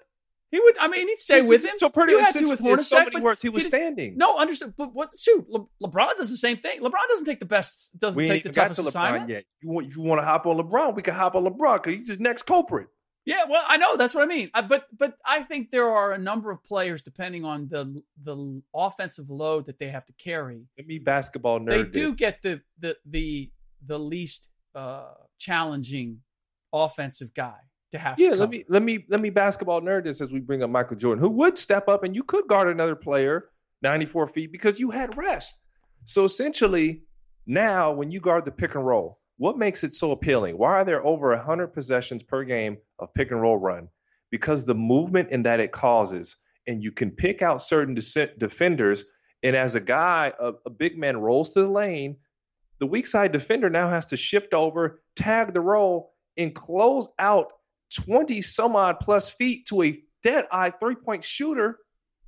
He 0.51 0.59
would. 0.59 0.77
I 0.79 0.89
mean, 0.89 1.07
he'd 1.07 1.21
stay 1.21 1.43
So- 1.43 1.49
with 1.49 1.65
him. 1.65 1.77
So 1.77 1.89
pretty 1.91 2.13
you 2.13 2.19
had 2.19 2.33
to 2.35 2.49
with 2.49 2.61
in 2.61 2.83
so 2.85 2.97
Hornacek. 2.97 3.05
many 3.05 3.11
but 3.13 3.23
words, 3.23 3.43
he 3.43 3.49
was 3.49 3.63
didn't- 3.65 3.71
standing. 3.81 4.17
No, 4.17 4.37
understood. 4.37 4.75
But 4.77 4.93
what? 4.95 5.11
Shoot, 5.19 5.49
Le- 5.49 5.67
LeBron 5.83 6.17
does 6.17 6.29
the 6.31 6.37
same 6.37 6.57
thing. 6.57 6.81
LeBron 6.81 7.07
doesn't 7.09 7.27
take 7.27 7.39
the 7.41 7.47
best. 7.47 7.97
Doesn't 7.99 8.21
we 8.21 8.27
take 8.27 8.43
the 8.43 8.49
toughest 8.51 8.81
to 8.81 8.87
LeBron 8.87 8.89
assignment. 8.89 9.31
yet. 9.31 9.45
You 9.63 9.71
want 9.71 9.95
you 9.95 10.01
want 10.03 10.21
to 10.21 10.25
hop 10.25 10.47
on 10.47 10.57
LeBron? 10.57 10.95
We 10.97 11.03
can 11.03 11.15
hop 11.15 11.35
on 11.37 11.45
LeBron 11.45 11.83
because 11.83 11.95
he's 11.99 12.09
the 12.09 12.17
next 12.17 12.47
culprit. 12.47 12.89
Yeah, 13.27 13.45
well, 13.49 13.63
I 13.69 13.77
know 13.77 13.97
that's 13.97 14.15
what 14.15 14.25
I 14.25 14.27
mean. 14.27 14.51
I, 14.55 14.63
but 14.63 14.87
but 14.97 15.15
I 15.25 15.43
think 15.43 15.71
there 15.71 15.89
are 15.89 16.13
a 16.13 16.19
number 16.19 16.51
of 16.51 16.65
players, 16.65 17.03
depending 17.03 17.45
on 17.45 17.69
the 17.69 18.03
the 18.21 18.63
offensive 18.75 19.29
load 19.31 19.67
that 19.67 19.79
they 19.79 19.89
have 19.91 20.05
to 20.07 20.13
carry, 20.15 20.63
Let 20.79 20.87
me 20.89 20.99
basketball 20.99 21.61
nerd. 21.61 21.69
they 21.71 21.83
do 21.85 22.09
this. 22.09 22.17
get 22.17 22.43
the 22.43 22.63
the 22.79 22.97
the 23.07 23.53
the 23.87 23.99
least 23.99 24.49
uh, 24.75 25.13
challenging 25.39 26.23
offensive 26.73 27.35
guy 27.35 27.59
to 27.91 27.99
have. 27.99 28.19
Yeah, 28.19 28.31
to 28.31 28.37
let 28.37 28.51
me 28.51 28.65
let 28.69 28.83
me 28.83 29.05
let 29.09 29.21
me 29.21 29.31
basketball 29.31 29.81
nerd 29.81 30.05
this 30.05 30.21
as 30.21 30.31
we 30.31 30.41
bring 30.41 30.63
up 30.63 30.71
Michael 30.71 30.97
Jordan, 30.97 31.23
who 31.23 31.31
would 31.31 31.59
step 31.59 31.89
up 31.89 32.05
and 32.05 32.15
you 32.15 32.23
could 32.23 32.47
guard 32.47 32.69
another 32.69 32.97
player 32.97 33.51
94 33.83 34.27
feet 34.29 34.53
because 34.53 34.79
you 34.79 34.91
had 34.91 35.17
rest. 35.17 35.61
So 36.05 36.25
essentially, 36.25 37.03
now 37.47 37.93
when 37.93 38.11
you 38.11 38.21
guard 38.21 38.45
the 38.45 38.53
pick 38.53 38.75
and 38.75 38.87
roll, 38.87 39.19
what 39.37 39.59
makes 39.59 39.85
it 39.85 39.95
so 39.95 40.13
appealing? 40.13 40.59
Why 40.59 40.73
are 40.73 40.85
there 40.85 41.05
over 41.05 41.29
100 41.31 41.69
possessions 41.69 42.23
per 42.23 42.45
game 42.45 42.79
of 42.99 43.13
pick 43.15 43.31
and 43.31 43.41
roll 43.41 43.57
run? 43.57 43.89
Because 44.31 44.65
the 44.65 44.75
movement 44.75 45.31
in 45.31 45.45
that 45.45 45.61
it 45.61 45.73
causes, 45.73 46.37
and 46.67 46.85
you 46.85 46.93
can 46.93 47.11
pick 47.11 47.43
out 47.43 47.63
certain 47.63 47.97
dece- 47.97 48.39
defenders. 48.39 49.05
And 49.43 49.57
as 49.57 49.75
a 49.75 49.81
guy, 49.81 50.33
a, 50.39 50.53
a 50.67 50.71
big 50.71 50.99
man 50.99 51.17
rolls 51.17 51.53
to 51.53 51.63
the 51.63 51.71
lane, 51.71 52.19
the 52.79 52.87
weak 52.87 53.07
side 53.07 53.33
defender 53.33 53.71
now 53.71 53.89
has 53.89 54.07
to 54.07 54.17
shift 54.17 54.55
over, 54.55 55.03
tag 55.17 55.53
the 55.53 55.61
roll, 55.61 56.13
and 56.37 56.55
close 56.55 57.09
out 57.19 57.53
20 57.91 58.43
some 58.43 58.77
odd 58.77 59.01
plus 59.01 59.31
feet 59.31 59.67
to 59.67 59.83
a 59.83 60.03
dead 60.23 60.47
eye 60.51 60.71
three 60.71 60.95
point 60.95 61.25
shooter, 61.25 61.79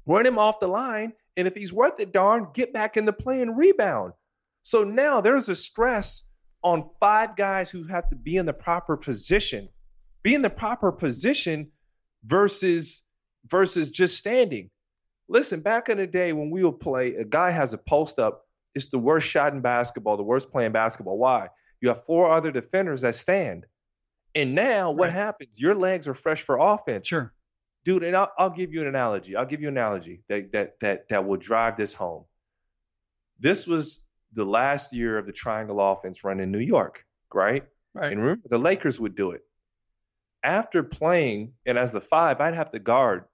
run 0.07 0.27
him 0.27 0.39
off 0.39 0.61
the 0.61 0.69
line, 0.69 1.13
and 1.37 1.49
if 1.49 1.55
he's 1.55 1.73
worth 1.73 2.01
it, 2.01 2.13
darn, 2.13 2.49
get 2.53 2.73
back 2.73 2.97
in 2.97 3.05
the 3.05 3.13
play 3.13 3.43
and 3.43 3.57
rebound. 3.57 4.13
So 4.63 4.85
now 4.85 5.21
there's 5.21 5.49
a 5.49 5.57
stress 5.57 6.23
on 6.63 6.91
five 7.01 7.37
guys 7.37 7.71
who 7.71 7.85
have 7.85 8.09
to 8.09 8.17
be 8.17 8.37
in 8.37 8.47
the 8.47 8.53
proper 8.53 8.97
position, 8.97 9.69
be 10.23 10.35
in 10.35 10.43
the 10.43 10.51
proper 10.51 10.93
position 10.93 11.73
versus 12.25 13.03
versus 13.47 13.91
just 13.91 14.19
standing. 14.19 14.71
Listen, 15.29 15.61
back 15.61 15.89
in 15.89 15.99
the 15.99 16.07
day 16.07 16.33
when 16.33 16.51
we 16.51 16.63
would 16.63 16.79
play, 16.79 17.15
a 17.15 17.25
guy 17.25 17.51
has 17.51 17.73
a 17.73 17.79
post 17.79 18.19
up. 18.19 18.47
It's 18.75 18.89
the 18.89 18.99
worst 18.99 19.27
shot 19.27 19.53
in 19.53 19.61
basketball, 19.61 20.17
the 20.17 20.23
worst 20.23 20.51
play 20.51 20.65
in 20.65 20.73
basketball. 20.73 21.19
Why? 21.19 21.49
You 21.81 21.89
have 21.89 22.05
four 22.05 22.33
other 22.33 22.53
defenders 22.53 23.01
that 23.01 23.17
stand. 23.17 23.67
And 24.35 24.55
now 24.55 24.91
what 24.91 25.07
Right. 25.07 25.13
happens? 25.13 25.61
Your 25.61 25.75
legs 25.75 26.09
are 26.09 26.15
fresh 26.15 26.43
for 26.43 26.59
offense. 26.59 27.07
Sure. 27.07 27.33
Dude, 27.85 28.03
and 28.05 28.17
I'll, 28.17 28.33
I'll 28.39 28.51
give 28.51 28.73
you 28.73 28.81
an 28.83 28.87
analogy. 28.87 29.37
I'll 29.37 29.45
give 29.47 29.61
you 29.61 29.69
an 29.69 29.77
analogy 29.77 30.23
that, 30.29 30.53
that 30.53 30.81
that 30.81 31.09
that 31.09 31.27
will 31.27 31.37
drive 31.37 31.77
this 31.77 31.93
home. 31.93 32.25
This 33.39 33.67
was 33.67 34.07
the 34.33 34.45
last 34.45 34.93
year 34.93 35.19
of 35.19 35.27
the 35.27 35.33
triangle 35.33 35.81
offense 35.81 36.23
run 36.25 36.41
in 36.41 36.53
New 36.53 36.61
York, 36.61 37.05
right? 37.35 37.65
Right. 37.93 38.13
And 38.13 38.21
remember, 38.21 38.49
the 38.49 38.59
Lakers 38.59 39.01
would 39.01 39.15
do 39.15 39.33
it. 39.33 39.43
After 40.45 40.83
playing, 40.83 41.53
and 41.67 41.77
as 41.77 41.93
the 41.93 42.01
five, 42.01 42.41
I'd 42.41 42.55
have 42.55 42.71
to 42.71 42.79
guard 42.79 43.25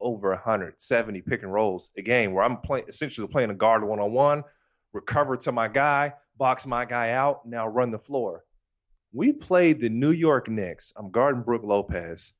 over 0.00 0.30
170 0.30 1.22
pick 1.22 1.42
and 1.42 1.52
rolls 1.52 1.90
a 1.96 2.02
game 2.02 2.32
where 2.32 2.44
I'm 2.44 2.58
playing 2.58 2.86
essentially 2.88 3.26
playing 3.28 3.50
a 3.50 3.54
guard 3.54 3.82
one 3.84 4.00
on 4.00 4.12
one, 4.12 4.44
recover 4.92 5.36
to 5.38 5.52
my 5.52 5.68
guy, 5.68 6.12
box 6.36 6.66
my 6.66 6.84
guy 6.84 7.10
out, 7.12 7.46
now 7.46 7.66
run 7.66 7.90
the 7.90 7.98
floor. 7.98 8.44
We 9.14 9.32
played 9.32 9.80
the 9.80 9.90
New 9.90 10.10
York 10.10 10.48
Knicks. 10.48 10.92
I'm 10.96 11.12
guarding 11.12 11.42
Brooke 11.42 11.62
Lopez. 11.62 12.34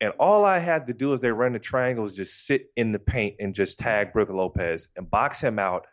And 0.00 0.14
all 0.18 0.42
I 0.42 0.58
had 0.58 0.86
to 0.86 0.94
do 0.94 1.12
as 1.12 1.20
they 1.20 1.30
run 1.30 1.52
the 1.52 1.58
triangle 1.58 2.02
was 2.02 2.16
just 2.16 2.46
sit 2.46 2.70
in 2.76 2.92
the 2.92 2.98
paint 2.98 3.36
and 3.40 3.54
just 3.54 3.78
tag 3.78 4.14
Brooke 4.14 4.30
Lopez 4.30 4.88
and 4.96 5.10
box 5.10 5.38
him 5.38 5.58
out. 5.58 5.86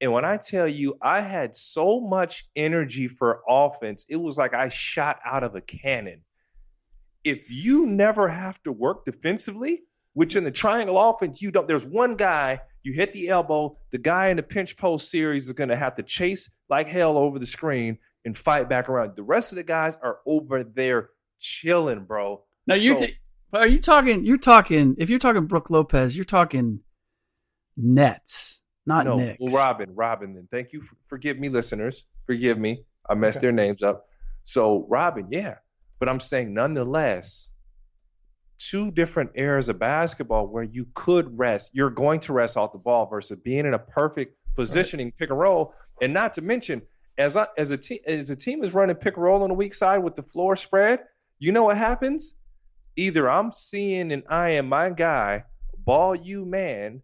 And 0.00 0.10
when 0.10 0.24
I 0.24 0.38
tell 0.38 0.66
you, 0.66 0.98
I 1.00 1.20
had 1.20 1.54
so 1.54 2.00
much 2.00 2.48
energy 2.56 3.06
for 3.06 3.42
offense, 3.48 4.04
it 4.08 4.16
was 4.16 4.36
like 4.36 4.52
I 4.52 4.68
shot 4.68 5.20
out 5.24 5.44
of 5.44 5.54
a 5.54 5.60
cannon. 5.60 6.24
If 7.22 7.52
you 7.52 7.86
never 7.86 8.26
have 8.26 8.60
to 8.64 8.72
work 8.72 9.04
defensively, 9.04 9.82
which 10.14 10.34
in 10.34 10.42
the 10.42 10.50
triangle 10.50 10.98
offense, 10.98 11.40
you 11.40 11.52
don't, 11.52 11.68
there's 11.68 11.86
one 11.86 12.14
guy, 12.14 12.62
you 12.82 12.92
hit 12.92 13.12
the 13.12 13.28
elbow, 13.28 13.76
the 13.92 13.98
guy 13.98 14.30
in 14.30 14.38
the 14.38 14.42
pinch 14.42 14.76
post 14.76 15.08
series 15.08 15.46
is 15.46 15.52
going 15.52 15.70
to 15.70 15.76
have 15.76 15.94
to 15.96 16.02
chase 16.02 16.50
like 16.68 16.88
hell 16.88 17.16
over 17.16 17.38
the 17.38 17.46
screen 17.46 17.98
and 18.24 18.36
fight 18.36 18.68
back 18.68 18.88
around. 18.88 19.16
The 19.16 19.22
rest 19.22 19.52
of 19.52 19.56
the 19.56 19.62
guys 19.64 19.96
are 20.02 20.18
over 20.26 20.62
there 20.64 21.10
chilling, 21.40 22.04
bro. 22.04 22.42
Now 22.66 22.74
you 22.76 22.96
So- 22.98 23.06
t- 23.06 23.16
are 23.54 23.66
you 23.68 23.80
talking? 23.80 24.24
You're 24.24 24.38
talking. 24.38 24.94
If 24.98 25.10
you're 25.10 25.18
talking 25.18 25.46
Brooke 25.46 25.68
Lopez, 25.70 26.16
you're 26.16 26.24
talking 26.24 26.80
Nets, 27.76 28.62
not 28.86 29.04
no, 29.04 29.16
Knicks. 29.18 29.38
well, 29.40 29.54
Robin, 29.54 29.94
Robin, 29.94 30.34
then 30.34 30.48
thank 30.50 30.72
you. 30.72 30.82
For, 30.82 30.96
forgive 31.08 31.38
me, 31.38 31.48
listeners. 31.48 32.04
Forgive 32.26 32.58
me. 32.58 32.84
I 33.08 33.14
messed 33.14 33.38
Okay. 33.38 33.46
their 33.46 33.52
names 33.52 33.82
up. 33.82 34.06
So, 34.44 34.86
Robin, 34.88 35.26
yeah. 35.30 35.56
But 35.98 36.08
I'm 36.08 36.20
saying, 36.20 36.52
nonetheless, 36.52 37.50
two 38.58 38.90
different 38.90 39.30
eras 39.34 39.68
of 39.68 39.78
basketball 39.78 40.46
where 40.48 40.62
you 40.64 40.86
could 40.94 41.36
rest. 41.38 41.70
You're 41.72 41.90
going 41.90 42.20
to 42.20 42.32
rest 42.32 42.56
off 42.56 42.72
the 42.72 42.78
ball 42.78 43.06
versus 43.06 43.38
being 43.44 43.66
in 43.66 43.74
a 43.74 43.78
perfect 43.78 44.36
positioning 44.54 45.12
pick 45.12 45.30
and 45.30 45.38
roll. 45.38 45.74
And 46.00 46.12
not 46.12 46.32
to 46.34 46.42
mention, 46.42 46.82
as 47.18 47.36
I, 47.36 47.46
as 47.58 47.70
a 47.70 47.76
team 47.76 47.98
as 48.06 48.30
a 48.30 48.36
team 48.36 48.62
is 48.64 48.74
running 48.74 48.96
pick 48.96 49.14
and 49.16 49.24
roll 49.24 49.42
on 49.42 49.48
the 49.48 49.54
weak 49.54 49.74
side 49.74 49.98
with 49.98 50.16
the 50.16 50.22
floor 50.22 50.56
spread, 50.56 51.00
you 51.38 51.52
know 51.52 51.64
what 51.64 51.76
happens? 51.76 52.34
Either 52.96 53.30
I'm 53.30 53.52
seeing 53.52 54.12
and 54.12 54.22
I 54.28 54.50
am 54.50 54.68
my 54.68 54.90
guy, 54.90 55.44
ball 55.78 56.14
you 56.14 56.44
man, 56.44 57.02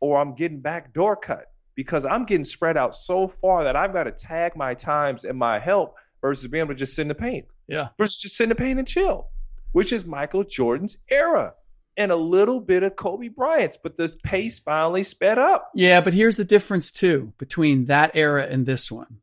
or 0.00 0.18
I'm 0.18 0.34
getting 0.34 0.60
back 0.60 0.92
door 0.94 1.16
cut 1.16 1.46
because 1.74 2.04
I'm 2.06 2.24
getting 2.24 2.44
spread 2.44 2.76
out 2.76 2.94
so 2.94 3.28
far 3.28 3.64
that 3.64 3.76
I've 3.76 3.92
got 3.92 4.04
to 4.04 4.12
tag 4.12 4.56
my 4.56 4.74
times 4.74 5.24
and 5.24 5.38
my 5.38 5.58
help 5.58 5.94
versus 6.22 6.50
being 6.50 6.62
able 6.62 6.74
to 6.74 6.78
just 6.78 6.94
sit 6.94 7.02
in 7.02 7.08
the 7.08 7.14
paint 7.14 7.46
Yeah. 7.68 7.88
versus 7.98 8.18
just 8.18 8.36
sit 8.36 8.44
in 8.44 8.48
the 8.48 8.54
paint 8.54 8.78
and 8.78 8.88
chill, 8.88 9.28
which 9.72 9.92
is 9.92 10.06
Michael 10.06 10.44
Jordan's 10.44 10.96
era. 11.10 11.54
and 11.98 12.12
a 12.12 12.16
little 12.16 12.60
bit 12.60 12.82
of 12.82 12.94
Kobe 12.94 13.28
Bryant's, 13.28 13.78
but 13.78 13.96
the 13.96 14.14
pace 14.22 14.58
finally 14.58 15.02
sped 15.02 15.38
up. 15.38 15.70
Yeah, 15.74 16.02
but 16.02 16.12
here's 16.12 16.36
the 16.36 16.44
difference 16.44 16.90
too 16.92 17.32
between 17.38 17.86
that 17.86 18.10
era 18.14 18.42
and 18.44 18.66
this 18.66 18.92
one. 18.92 19.20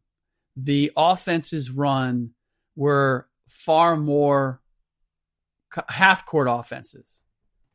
The 0.56 0.92
offenses 0.96 1.72
run 1.72 2.32
were 2.76 3.28
far 3.48 3.98
more 3.98 4.62
half 5.90 6.26
court 6.26 6.48
offenses 6.50 7.24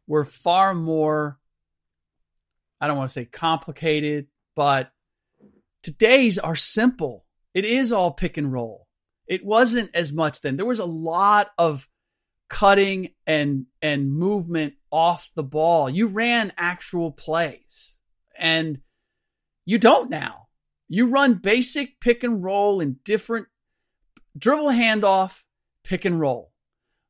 were 0.07 0.25
far 0.25 0.75
more 0.75 1.39
I 2.81 2.87
don't 2.87 2.97
want 2.97 3.11
to 3.11 3.13
say 3.13 3.25
complicated, 3.25 4.29
but 4.55 4.93
today's 5.83 6.39
are 6.39 6.57
simple. 6.57 7.25
It 7.55 7.65
is 7.65 7.93
all 7.93 8.13
pick 8.13 8.37
and 8.37 8.53
roll. 8.53 8.87
It 9.27 9.45
wasn't 9.45 9.91
as 9.95 10.13
much 10.13 10.41
then. 10.41 10.57
There 10.57 10.67
was 10.67 10.79
a 10.79 10.85
lot 10.85 11.51
of 11.59 11.89
cutting 12.49 13.11
and 13.27 13.67
and 13.83 14.13
movement 14.13 14.75
off 14.91 15.31
the 15.35 15.43
ball. 15.43 15.91
You 15.91 16.07
ran 16.07 16.53
actual 16.57 17.11
plays. 17.11 17.99
And 18.39 18.81
you 19.65 19.79
don't 19.79 20.09
now. 20.09 20.48
You 20.89 21.07
run 21.07 21.35
basic 21.35 22.01
pick 22.01 22.25
and 22.25 22.43
roll 22.43 22.81
in 22.81 22.99
different 23.05 23.49
dribble 24.37 24.69
handoff, 24.69 25.45
pick 25.85 26.05
and 26.05 26.21
roll. 26.21 26.53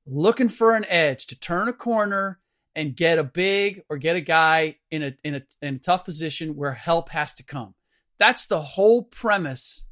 Looking 0.07 0.49
for 0.49 0.75
an 0.75 0.87
edge 0.89 1.27
to 1.27 1.39
turn 1.39 1.69
a 1.69 1.73
corner 1.73 2.41
and 2.75 2.97
get 2.97 3.19
a 3.19 3.25
big 3.25 3.83
or 3.89 3.99
get 3.99 4.17
a 4.17 4.21
guy 4.21 4.77
in 4.91 5.03
a 5.03 5.15
in 5.23 5.35
a 5.35 5.43
in 5.61 5.75
a 5.77 5.79
tough 5.79 6.05
position 6.05 6.57
where 6.57 6.73
help 6.73 7.11
has 7.11 7.35
to 7.35 7.43
come. 7.43 7.75
That's 8.19 8.47
the 8.47 8.61
whole 8.61 9.03
premise 9.03 9.87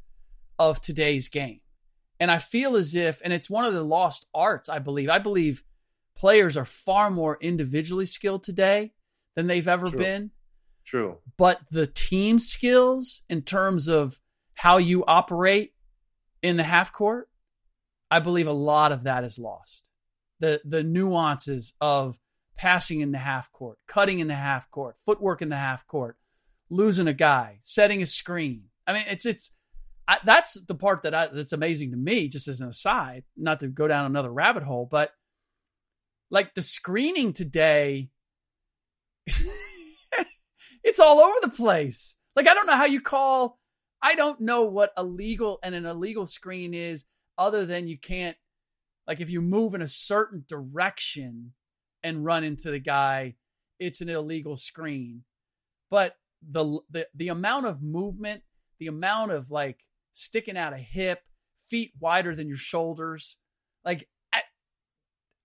of 0.59 0.81
today's 0.81 1.29
game. 1.29 1.61
And 2.19 2.31
I 2.31 2.39
feel 2.39 2.77
as 2.77 2.95
if, 2.95 3.21
and 3.23 3.33
it's 3.33 3.51
one 3.51 3.67
of 3.67 3.75
the 3.75 3.83
lost 3.83 4.27
arts, 4.35 4.69
I 4.69 4.79
believe. 4.79 5.11
I 5.11 5.19
believe 5.19 5.63
players 6.15 6.57
are 6.57 6.65
far 6.65 7.11
more 7.11 7.39
individually 7.41 8.07
skilled 8.07 8.43
today 8.43 8.93
than 9.35 9.47
they've 9.47 9.69
ever 9.69 9.89
True. 9.89 9.99
been. 9.99 10.31
True. 10.87 11.19
But 11.37 11.61
the 11.71 11.87
team 11.87 12.39
skills 12.39 13.23
in 13.29 13.43
terms 13.43 13.89
of 13.89 14.21
how 14.55 14.79
you 14.79 15.05
operate 15.05 15.75
in 16.43 16.57
the 16.57 16.63
half 16.63 16.93
court, 16.93 17.29
I 18.11 18.21
believe 18.21 18.47
a 18.47 18.53
lot 18.53 18.93
of 18.93 19.03
that 19.03 19.25
is 19.25 19.39
lost. 19.39 19.91
The 20.39 20.61
the 20.65 20.83
nuances 20.83 21.75
of 21.81 22.19
passing 22.57 23.01
in 23.01 23.11
the 23.11 23.19
half 23.19 23.51
court, 23.53 23.79
cutting 23.89 24.21
in 24.21 24.29
the 24.29 24.35
half 24.35 24.71
court, 24.71 24.97
footwork 24.97 25.43
in 25.43 25.49
the 25.49 25.57
half 25.57 25.87
court, 25.87 26.17
losing 26.71 27.09
a 27.09 27.13
guy, 27.13 27.59
setting 27.63 28.01
a 28.01 28.07
screen. 28.07 28.65
I 28.87 28.93
mean, 28.93 29.05
it's 29.09 29.27
it's 29.27 29.53
I, 30.07 30.19
that's 30.25 30.55
the 30.55 30.75
part 30.75 31.03
that 31.03 31.15
I, 31.15 31.27
that's 31.27 31.53
amazing 31.53 31.91
to 31.91 31.97
me. 31.97 32.29
Just 32.29 32.47
as 32.47 32.61
an 32.61 32.69
aside, 32.69 33.25
not 33.37 33.61
to 33.61 33.69
go 33.69 33.89
down 33.89 34.07
another 34.07 34.33
rabbit 34.33 34.63
hole, 34.63 34.87
but 34.89 35.13
like 36.31 36.55
the 36.55 36.63
screening 36.63 37.33
today, 37.33 38.11
it's 40.87 41.01
all 41.01 41.19
over 41.19 41.35
the 41.43 41.51
place. 41.51 42.17
Like 42.37 42.47
I 42.47 42.55
don't 42.55 42.67
know 42.67 42.77
how 42.77 42.85
you 42.87 43.01
call. 43.01 43.59
I 44.01 44.15
don't 44.15 44.41
know 44.41 44.63
what 44.63 44.93
a 44.97 45.03
legal 45.03 45.59
and 45.63 45.75
an 45.75 45.85
illegal 45.85 46.27
screen 46.27 46.73
is, 46.73 47.05
other 47.37 47.67
than 47.67 47.89
you 47.89 47.99
can't. 47.99 48.37
Like 49.07 49.21
if 49.21 49.29
you 49.29 49.41
move 49.43 49.75
in 49.75 49.83
a 49.83 49.89
certain 49.89 50.45
direction 50.49 51.53
and 52.03 52.25
run 52.25 52.45
into 52.45 52.71
the 52.71 52.79
guy, 52.79 53.35
it's 53.81 54.01
an 54.01 54.09
illegal 54.09 54.55
screen. 54.55 55.25
But 55.91 56.17
the 56.49 56.79
the 56.89 57.09
the 57.15 57.29
amount 57.29 57.67
of 57.67 57.83
movement, 57.83 58.43
the 58.79 58.87
amount 58.87 59.33
of 59.33 59.51
like 59.51 59.85
sticking 60.13 60.57
out 60.57 60.73
a 60.73 60.79
hip, 60.79 61.23
feet 61.59 61.93
wider 61.99 62.35
than 62.37 62.49
your 62.49 62.57
shoulders, 62.57 63.39
like 63.85 64.09
I, 64.33 64.43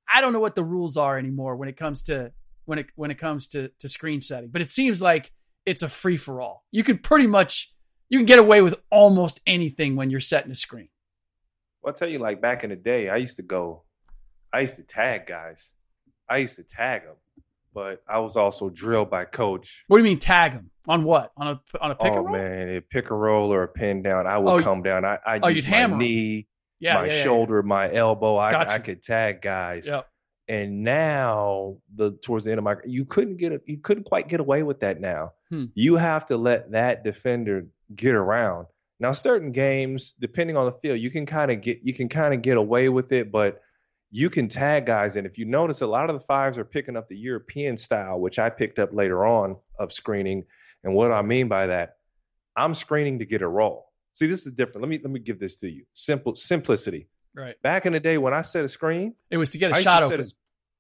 I 0.08 0.22
don't 0.22 0.34
know 0.34 0.40
what 0.40 0.56
the 0.56 0.64
rules 0.64 0.98
are 0.98 1.18
anymore 1.18 1.56
when 1.56 1.68
it 1.68 1.78
comes 1.78 2.04
to 2.04 2.32
when 2.72 2.80
it 2.80 2.86
when 2.96 3.12
it 3.12 3.18
comes 3.18 3.50
to 3.50 3.68
to 3.80 3.90
screen 3.90 4.22
setting. 4.22 4.50
But 4.50 4.62
it 4.62 4.72
seems 4.72 5.02
like 5.02 5.30
it's 5.66 5.82
a 5.82 5.90
free 5.90 6.16
for 6.16 6.40
all. 6.40 6.64
You 6.72 6.86
can 6.86 7.00
pretty 7.00 7.28
much 7.28 7.74
you 8.10 8.18
can 8.18 8.26
get 8.26 8.40
away 8.40 8.62
with 8.62 8.76
almost 8.90 9.42
anything 9.46 9.98
when 9.98 10.10
you're 10.10 10.22
setting 10.22 10.50
a 10.52 10.56
screen. 10.56 10.88
Well, 11.82 11.92
I'll 11.92 11.94
tell 11.94 12.08
you, 12.08 12.20
like 12.20 12.40
back 12.40 12.64
in 12.64 12.70
the 12.70 12.78
day, 12.78 13.10
I 13.10 13.18
used 13.18 13.36
to 13.36 13.42
go, 13.44 13.84
I 14.54 14.62
used 14.62 14.78
to 14.78 14.84
tag 14.84 15.28
guys. 15.28 15.74
I 16.30 16.38
used 16.38 16.56
to 16.56 16.64
tag 16.64 17.02
them, 17.04 17.16
but 17.74 18.02
I 18.08 18.20
was 18.20 18.38
also 18.38 18.70
drilled 18.70 19.10
by 19.10 19.26
coach. 19.26 19.84
What 19.90 19.98
do 19.98 20.04
you 20.04 20.10
mean 20.10 20.18
tag 20.20 20.54
them 20.54 20.72
on 20.88 21.04
what 21.04 21.34
on 21.36 21.48
a 21.50 21.60
on 21.82 21.92
a 21.92 21.96
pick 21.96 22.14
oh 22.14 22.20
and 22.20 22.26
roll? 22.26 22.34
man, 22.34 22.70
a 22.70 22.80
pick 22.82 23.10
and 23.12 23.20
roll 23.22 23.52
or 23.54 23.64
a 23.64 23.68
pin 23.68 24.02
down, 24.02 24.28
I 24.28 24.38
would 24.38 24.62
Oh, 24.62 24.64
come 24.64 24.82
down. 24.82 25.04
I 25.04 25.18
I 25.26 25.40
oh, 25.44 25.50
use 25.50 25.58
you'd 25.66 25.70
my 25.72 25.78
hammer 25.78 25.98
knee, 25.98 26.48
Yeah, 26.80 26.94
my 26.94 27.08
yeah, 27.08 27.14
yeah, 27.16 27.24
shoulder, 27.24 27.62
my 27.64 27.92
elbow. 27.94 28.38
I 28.38 28.52
Gotcha. 28.54 28.76
I 28.76 28.80
could 28.80 29.04
tag 29.04 29.42
guys. 29.42 29.88
Yep. 29.88 30.08
And 30.52 30.84
now 30.84 31.78
the 31.96 32.12
towards 32.12 32.44
the 32.44 32.52
end 32.52 32.58
of 32.58 32.66
my 32.66 32.76
you 32.86 33.06
couldn't 33.06 33.38
get 33.38 33.54
a, 33.54 33.62
you 33.66 33.78
couldn't 33.78 34.04
quite 34.04 34.28
get 34.28 34.42
away 34.42 34.64
with 34.64 34.82
that 34.82 35.00
now. 35.00 35.32
Hmm. 35.50 35.68
You 35.76 35.96
have 35.96 36.26
to 36.26 36.36
let 36.36 36.72
that 36.72 37.06
defender 37.06 37.68
get 37.96 38.16
around. 38.16 38.68
Now 39.00 39.14
certain 39.14 39.54
games, 39.54 40.14
depending 40.20 40.58
on 40.58 40.66
the 40.66 40.74
field, 40.74 41.00
you 41.00 41.10
can 41.10 41.26
kind 41.26 41.52
of 41.52 41.62
get 41.62 41.80
you 41.84 41.94
can 41.94 42.10
kind 42.10 42.34
of 42.34 42.42
get 42.42 42.58
away 42.58 42.90
with 42.90 43.14
it, 43.14 43.32
but 43.32 43.62
you 44.10 44.30
can 44.30 44.50
tag 44.50 44.86
guys 44.86 45.16
and 45.16 45.26
if 45.26 45.38
you 45.38 45.46
notice 45.46 45.80
a 45.80 45.88
lot 45.88 46.10
of 46.10 46.20
the 46.20 46.26
fives 46.26 46.58
are 46.58 46.66
picking 46.66 46.98
up 46.98 47.08
the 47.08 47.16
European 47.18 47.78
style, 47.78 48.20
which 48.20 48.38
I 48.38 48.50
picked 48.50 48.78
up 48.78 48.90
later 48.92 49.26
on 49.26 49.56
of 49.80 49.94
screening. 49.94 50.44
And 50.84 50.94
what 50.94 51.14
I 51.14 51.22
mean 51.22 51.48
by 51.48 51.68
that, 51.68 51.96
I'm 52.58 52.74
screening 52.76 53.20
to 53.20 53.26
get 53.26 53.42
a 53.42 53.48
roll. 53.48 53.88
See, 54.12 54.28
this 54.28 54.46
is 54.46 54.52
different. 54.52 54.82
Let 54.82 54.90
me 54.90 55.00
let 55.02 55.12
me 55.12 55.22
give 55.22 55.40
this 55.40 55.56
to 55.62 55.70
you. 55.70 55.86
Simple 55.94 56.36
simplicity. 56.36 57.08
Right. 57.34 57.56
Back 57.62 57.86
in 57.86 57.94
the 57.94 58.00
day 58.02 58.18
when 58.18 58.34
I 58.34 58.42
set 58.42 58.66
a 58.66 58.70
screen, 58.70 59.16
It 59.30 59.38
was 59.38 59.52
to 59.52 59.58
get 59.58 59.72
a 59.72 59.76
I 59.76 59.82
shot 59.82 60.04
open. 60.04 60.20
a- 60.20 60.24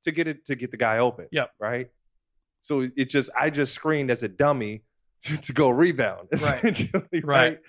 to 0.04 0.12
get 0.12 0.28
it 0.28 0.46
to 0.46 0.56
get 0.56 0.72
the 0.72 0.78
guy 0.78 1.00
open. 1.00 1.28
Yep. 1.32 1.52
Right. 1.60 1.90
So 2.62 2.88
it 2.96 3.10
just 3.10 3.32
I 3.40 3.50
just 3.50 3.74
screened 3.74 4.12
as 4.12 4.24
a 4.24 4.28
dummy 4.28 4.84
to, 5.24 5.38
to 5.38 5.54
go 5.54 5.70
rebound. 5.70 6.30
Right. 6.32 6.64
Essentially, 6.64 7.04
right. 7.14 7.24
Right. 7.24 7.60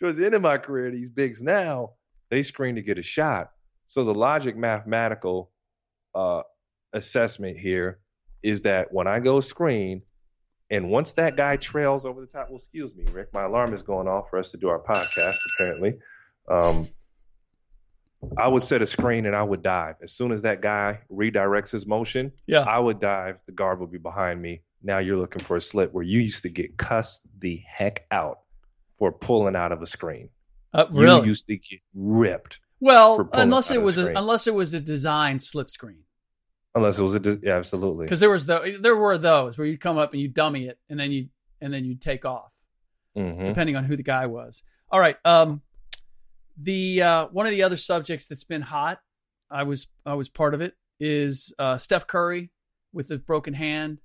Towards 0.00 0.16
the 0.16 0.26
end 0.26 0.34
of 0.34 0.42
my 0.42 0.58
career, 0.58 0.90
these 0.90 1.10
bigs 1.10 1.42
now 1.42 1.92
they 2.30 2.42
screen 2.42 2.74
to 2.76 2.82
get 2.82 2.98
a 2.98 3.02
shot. 3.02 3.50
So 3.86 4.04
the 4.04 4.14
logic 4.14 4.56
mathematical 4.56 5.52
uh, 6.14 6.42
assessment 6.92 7.58
here 7.58 8.00
is 8.42 8.62
that 8.62 8.92
when 8.92 9.06
I 9.06 9.20
go 9.20 9.40
screen, 9.40 10.02
and 10.70 10.90
once 10.90 11.12
that 11.12 11.36
guy 11.36 11.56
trails 11.56 12.04
over 12.04 12.20
the 12.20 12.26
top, 12.26 12.48
well, 12.48 12.56
excuse 12.56 12.94
me, 12.96 13.04
Rick, 13.12 13.28
my 13.32 13.44
alarm 13.44 13.74
is 13.74 13.82
going 13.82 14.08
off 14.08 14.30
for 14.30 14.38
us 14.38 14.50
to 14.52 14.56
do 14.56 14.68
our 14.68 14.80
podcast. 14.80 15.36
Apparently, 15.54 15.94
um, 16.48 16.88
I 18.38 18.48
would 18.48 18.62
set 18.62 18.82
a 18.82 18.86
screen 18.86 19.26
and 19.26 19.34
I 19.36 19.42
would 19.42 19.62
dive. 19.62 19.96
As 20.02 20.12
soon 20.12 20.32
as 20.32 20.42
that 20.42 20.60
guy 20.60 21.00
redirects 21.10 21.70
his 21.72 21.86
motion, 21.86 22.32
Yeah. 22.46 22.60
I 22.60 22.78
would 22.78 23.00
dive. 23.00 23.38
The 23.46 23.52
guard 23.52 23.80
would 23.80 23.90
be 23.92 23.98
behind 23.98 24.40
me. 24.40 24.62
Now 24.82 24.98
you're 24.98 25.16
looking 25.16 25.42
for 25.42 25.56
a 25.56 25.60
slip 25.60 25.92
where 25.92 26.04
you 26.04 26.20
used 26.20 26.42
to 26.42 26.48
get 26.50 26.76
cussed 26.76 27.26
the 27.38 27.62
heck 27.66 28.06
out 28.10 28.40
for 28.98 29.10
pulling 29.12 29.56
out 29.56 29.72
of 29.72 29.82
a 29.82 29.86
screen. 29.86 30.28
Uh, 30.72 30.86
really? 30.90 31.20
You 31.22 31.26
used 31.28 31.46
to 31.46 31.56
get 31.56 31.80
ripped 31.94 32.60
well, 32.80 33.28
unless 33.32 33.70
it 33.70 33.80
was 33.80 33.96
a, 33.98 34.12
unless 34.14 34.46
it 34.46 34.54
was 34.54 34.74
a 34.74 34.80
design 34.80 35.40
slip 35.40 35.70
screen. 35.70 36.00
unless 36.74 36.98
it 36.98 37.02
was 37.02 37.14
a 37.14 37.20
dis- 37.20 37.38
yeah, 37.42 37.54
absolutely. 37.56 38.04
Because 38.04 38.20
there 38.20 38.30
was 38.30 38.46
the, 38.46 38.76
there 38.80 38.96
were 38.96 39.16
those 39.16 39.56
where 39.56 39.66
you'd 39.66 39.80
come 39.80 39.96
up 39.96 40.12
and 40.12 40.20
you 40.20 40.28
dummy 40.28 40.66
it 40.66 40.78
and 40.90 40.98
then 41.00 41.12
you 41.12 41.28
and 41.60 41.72
then 41.72 41.84
you 41.84 41.94
take 41.94 42.24
off 42.26 42.52
Mhm. 43.16 43.46
depending 43.46 43.76
on 43.76 43.84
who 43.84 43.96
the 43.96 44.02
guy 44.02 44.26
was. 44.26 44.62
All 44.90 44.98
right. 45.00 45.16
Um, 45.24 45.62
the 46.56 47.02
uh, 47.02 47.26
one 47.28 47.46
of 47.46 47.52
the 47.52 47.62
other 47.62 47.76
subjects 47.76 48.26
that's 48.26 48.44
been 48.44 48.62
hot, 48.62 48.98
I 49.50 49.64
was 49.64 49.88
I 50.06 50.14
was 50.14 50.28
part 50.28 50.54
of 50.54 50.60
it, 50.60 50.74
is 51.00 51.52
uh, 51.58 51.76
Steph 51.76 52.06
Curry 52.06 52.50
with 52.92 53.08
the 53.08 53.18
broken 53.18 53.54
hand, 53.54 53.98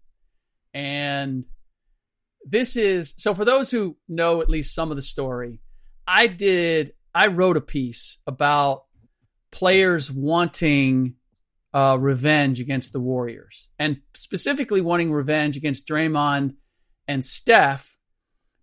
and 0.73 1.45
this 2.43 2.75
is 2.75 3.13
so 3.17 3.33
for 3.33 3.45
those 3.45 3.69
who 3.71 3.97
know 4.07 4.41
at 4.41 4.49
least 4.49 4.73
some 4.73 4.89
of 4.89 4.95
the 4.95 5.01
story. 5.01 5.61
I 6.07 6.27
did 6.27 6.93
I 7.13 7.27
wrote 7.27 7.57
a 7.57 7.61
piece 7.61 8.17
about 8.25 8.85
players 9.51 10.11
wanting 10.11 11.15
uh, 11.73 11.97
revenge 11.99 12.59
against 12.59 12.93
the 12.93 12.99
Warriors, 12.99 13.69
and 13.77 14.01
specifically 14.15 14.81
wanting 14.81 15.11
revenge 15.11 15.55
against 15.55 15.87
Draymond 15.87 16.55
and 17.07 17.23
Steph 17.23 17.98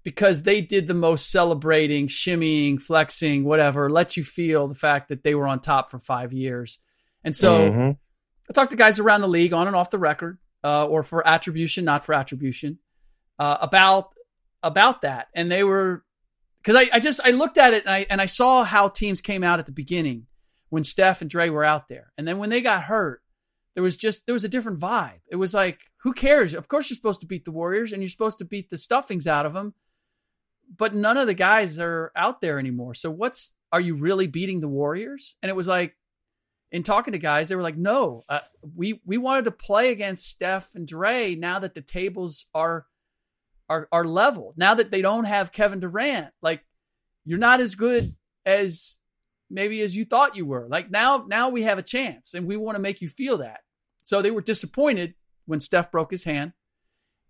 because 0.07 0.45
they 0.45 0.61
did 0.61 0.87
the 0.87 0.95
most 0.95 1.33
celebrating, 1.33 2.07
shimmying, 2.07 2.81
flexing, 2.81 3.43
whatever, 3.43 3.91
let 3.91 4.17
you 4.17 4.23
feel 4.23 4.69
the 4.69 4.75
fact 4.75 5.09
that 5.09 5.25
they 5.25 5.35
were 5.35 5.49
on 5.49 5.59
top 5.59 5.91
for 5.91 5.99
five 5.99 6.33
years. 6.33 6.79
And 7.25 7.35
so 7.35 7.69
Mhm. 7.69 7.99
I 8.49 8.53
talked 8.53 8.71
to 8.71 8.77
guys 8.77 9.01
around 9.01 9.23
the 9.23 9.27
league 9.27 9.53
on 9.53 9.67
and 9.67 9.75
off 9.75 9.91
the 9.91 9.99
record, 9.99 10.39
uh, 10.63 10.87
or 10.87 11.03
for 11.03 11.27
attribution, 11.27 11.85
not 11.85 12.05
for 12.05 12.15
attribution, 12.15 12.79
uh, 13.41 13.59
about 13.61 14.15
about 14.63 15.03
that, 15.03 15.27
and 15.35 15.51
they 15.51 15.65
were 15.65 16.05
because 16.63 16.77
I, 16.77 16.89
I 16.93 17.01
just 17.01 17.21
I 17.25 17.31
looked 17.33 17.59
at 17.59 17.75
it 17.75 17.85
and 17.85 17.93
I 17.93 18.07
and 18.09 18.21
I 18.23 18.27
saw 18.27 18.63
how 18.63 18.87
teams 18.87 19.21
came 19.21 19.43
out 19.43 19.59
at 19.59 19.67
the 19.67 19.73
beginning 19.73 20.29
when 20.69 20.85
Steph 20.85 21.21
and 21.21 21.29
Dre 21.29 21.49
were 21.49 21.65
out 21.65 21.89
there, 21.89 22.13
and 22.17 22.29
then 22.29 22.39
when 22.39 22.51
they 22.51 22.61
got 22.61 22.85
hurt, 22.85 23.23
there 23.75 23.83
was 23.83 23.97
just 23.97 24.25
there 24.27 24.35
was 24.35 24.45
a 24.45 24.49
different 24.49 24.79
vibe. 24.79 25.19
It 25.29 25.37
was 25.37 25.53
like, 25.53 25.81
who 26.05 26.13
cares? 26.13 26.55
Of 26.55 26.69
course, 26.69 26.91
you're 26.91 26.95
supposed 26.95 27.23
to 27.23 27.27
beat 27.27 27.45
the 27.45 27.51
Warriors, 27.51 27.93
and 27.93 28.03
you're 28.03 28.09
supposed 28.09 28.39
to 28.39 28.45
beat 28.45 28.71
the 28.71 28.79
stuffings 28.79 29.27
out 29.27 29.47
of 29.47 29.53
them, 29.53 29.75
but 30.75 30.95
none 30.95 31.17
of 31.17 31.27
the 31.27 31.35
guys 31.35 31.79
are 31.79 32.13
out 32.17 32.41
there 32.41 32.59
anymore. 32.59 32.95
So 32.95 33.11
what's 33.11 33.55
are 33.73 33.81
you 33.81 33.95
really 33.95 34.27
beating 34.27 34.61
the 34.61 34.69
Warriors? 34.69 35.37
And 35.43 35.51
it 35.51 35.57
was 35.57 35.69
like, 35.69 35.97
in 36.73 36.83
talking 36.83 37.13
to 37.13 37.19
guys, 37.19 37.49
they 37.49 37.57
were 37.57 37.63
like, 37.63 37.77
"No, 37.77 38.25
uh, 38.29 38.41
we 38.75 39.01
we 39.05 39.19
wanted 39.19 39.45
to 39.45 39.51
play 39.51 39.91
against 39.91 40.29
Steph 40.29 40.75
and 40.75 40.87
Dre. 40.87 41.35
Now 41.35 41.61
that 41.61 41.75
the 41.75 41.81
tables 41.81 42.47
are 42.55 42.87
are 43.69 43.89
are 43.93 44.05
level, 44.05 44.53
now 44.57 44.75
that 44.75 44.91
they 44.91 45.01
don't 45.01 45.25
have 45.25 45.53
Kevin 45.53 45.81
Durant, 45.81 46.33
like 46.43 46.65
you're 47.25 47.39
not 47.39 47.61
as 47.61 47.77
good 47.77 48.17
as 48.45 48.99
maybe 49.49 49.81
as 49.81 49.97
you 49.97 50.05
thought 50.05 50.37
you 50.37 50.45
were. 50.45 50.67
Like 50.69 50.91
now, 50.91 51.25
now 51.29 51.51
we 51.51 51.63
have 51.63 51.79
a 51.79 51.83
chance, 51.83 52.35
and 52.35 52.47
we 52.47 52.57
want 52.57 52.77
to 52.77 52.83
make 52.83 53.01
you 53.01 53.09
feel 53.09 53.39
that." 53.39 53.61
So 54.03 54.21
they 54.21 54.31
were 54.31 54.43
disappointed 54.43 55.15
when 55.47 55.61
Steph 55.61 55.93
broke 55.93 56.11
his 56.11 56.25
hand, 56.25 56.53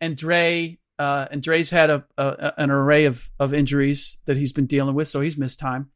and 0.01 0.17
Dre 0.17 0.79
uh, 0.99 1.27
and 1.31 1.43
Dre's 1.43 1.71
had 1.71 1.91
a, 1.91 2.05
a, 2.17 2.55
an 2.59 2.71
array 2.71 3.05
of 3.05 3.31
of 3.39 3.53
injuries 3.53 4.19
that 4.27 4.37
he's 4.37 4.53
been 4.53 4.67
dealing 4.67 4.95
with, 4.95 5.09
so 5.09 5.21
he's 5.21 5.37
missed 5.37 5.59
time. 5.59 5.91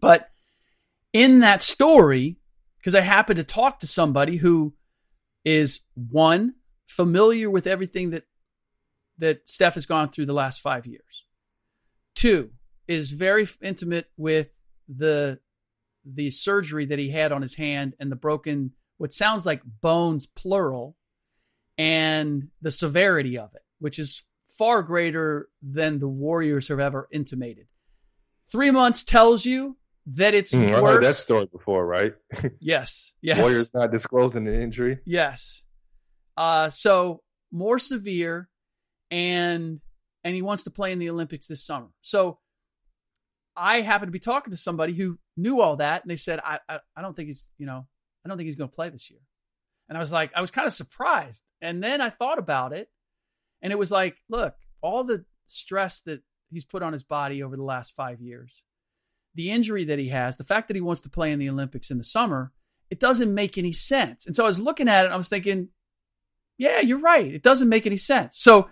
But 0.00 0.28
in 1.12 1.40
that 1.40 1.62
story, 1.62 2.38
because 2.78 2.94
I 2.94 3.00
happened 3.00 3.38
to 3.38 3.44
talk 3.44 3.80
to 3.80 3.86
somebody 3.86 4.36
who 4.36 4.74
is 5.44 5.80
one 5.94 6.54
familiar 6.86 7.50
with 7.50 7.66
everything 7.66 8.10
that 8.10 8.24
that 9.18 9.48
Steph 9.48 9.74
has 9.74 9.86
gone 9.86 10.08
through 10.08 10.26
the 10.26 10.34
last 10.34 10.60
five 10.60 10.86
years. 10.86 11.26
Two 12.14 12.50
is 12.86 13.10
very 13.10 13.46
intimate 13.60 14.08
with 14.16 14.60
the 14.88 15.40
the 16.04 16.30
surgery 16.30 16.86
that 16.86 16.98
he 16.98 17.10
had 17.10 17.32
on 17.32 17.42
his 17.42 17.56
hand 17.56 17.94
and 17.98 18.12
the 18.12 18.16
broken 18.16 18.72
what 18.98 19.12
sounds 19.12 19.44
like 19.44 19.62
bones 19.82 20.26
plural 20.26 20.96
and 21.76 22.48
the 22.62 22.70
severity 22.70 23.36
of 23.36 23.54
it, 23.54 23.62
which 23.78 23.98
is 23.98 24.24
far 24.44 24.82
greater 24.82 25.48
than 25.62 25.98
the 25.98 26.08
Warriors 26.08 26.68
have 26.68 26.80
ever 26.80 27.08
intimated. 27.10 27.66
Three 28.50 28.70
months 28.70 29.02
tells 29.02 29.44
you 29.44 29.76
that 30.06 30.34
it's 30.34 30.54
Mm, 30.54 30.70
I 30.70 30.80
heard 30.80 31.02
that 31.02 31.16
story 31.16 31.46
before, 31.46 31.84
right? 31.84 32.14
Yes, 32.60 33.14
yes. 33.20 33.38
Warriors 33.38 33.70
not 33.74 33.90
disclosing 33.90 34.44
the 34.44 34.54
injury. 34.60 34.98
Yes. 35.04 35.64
Uh, 36.36 36.68
so 36.68 37.22
more 37.50 37.78
severe, 37.78 38.48
and 39.10 39.80
and 40.22 40.34
he 40.34 40.42
wants 40.42 40.64
to 40.64 40.70
play 40.70 40.92
in 40.92 40.98
the 40.98 41.10
Olympics 41.10 41.46
this 41.46 41.64
summer. 41.64 41.88
So 42.02 42.38
I 43.56 43.80
happen 43.80 44.06
to 44.06 44.12
be 44.12 44.18
talking 44.18 44.50
to 44.50 44.56
somebody 44.56 44.92
who 44.92 45.18
knew 45.36 45.60
all 45.60 45.76
that, 45.76 46.02
and 46.02 46.10
they 46.10 46.16
said, 46.16 46.40
I 46.44 46.60
I, 46.68 46.78
I 46.96 47.02
don't 47.02 47.14
think 47.16 47.26
he's 47.26 47.50
you 47.58 47.66
know 47.66 47.86
I 48.24 48.28
don't 48.28 48.36
think 48.36 48.46
he's 48.46 48.56
going 48.56 48.70
to 48.70 48.74
play 48.76 48.90
this 48.90 49.10
year. 49.10 49.20
And 49.88 49.96
I 49.96 50.00
was 50.00 50.12
like, 50.12 50.32
I 50.34 50.40
was 50.40 50.50
kind 50.50 50.66
of 50.66 50.72
surprised, 50.72 51.44
and 51.60 51.82
then 51.82 52.00
I 52.00 52.10
thought 52.10 52.38
about 52.38 52.72
it, 52.72 52.88
and 53.62 53.72
it 53.72 53.78
was 53.78 53.90
like, 53.90 54.16
look, 54.28 54.54
all 54.80 55.04
the 55.04 55.24
stress 55.46 56.00
that 56.02 56.22
he's 56.50 56.64
put 56.64 56.82
on 56.82 56.92
his 56.92 57.04
body 57.04 57.42
over 57.42 57.56
the 57.56 57.62
last 57.62 57.94
five 57.94 58.20
years, 58.20 58.64
the 59.34 59.50
injury 59.50 59.84
that 59.84 59.98
he 59.98 60.08
has, 60.08 60.36
the 60.36 60.44
fact 60.44 60.68
that 60.68 60.76
he 60.76 60.80
wants 60.80 61.02
to 61.02 61.10
play 61.10 61.32
in 61.32 61.38
the 61.38 61.50
Olympics 61.50 61.90
in 61.90 61.98
the 61.98 62.04
summer, 62.04 62.52
it 62.90 63.00
doesn't 63.00 63.34
make 63.34 63.58
any 63.58 63.72
sense. 63.72 64.26
And 64.26 64.34
so 64.34 64.44
I 64.44 64.46
was 64.46 64.60
looking 64.60 64.88
at 64.88 65.06
it 65.06 65.12
I 65.12 65.16
was 65.16 65.28
thinking, 65.28 65.68
yeah, 66.58 66.80
you're 66.80 67.00
right. 67.00 67.34
It 67.34 67.42
doesn't 67.42 67.68
make 67.68 67.86
any 67.86 67.96
sense. 67.96 68.38
So 68.38 68.70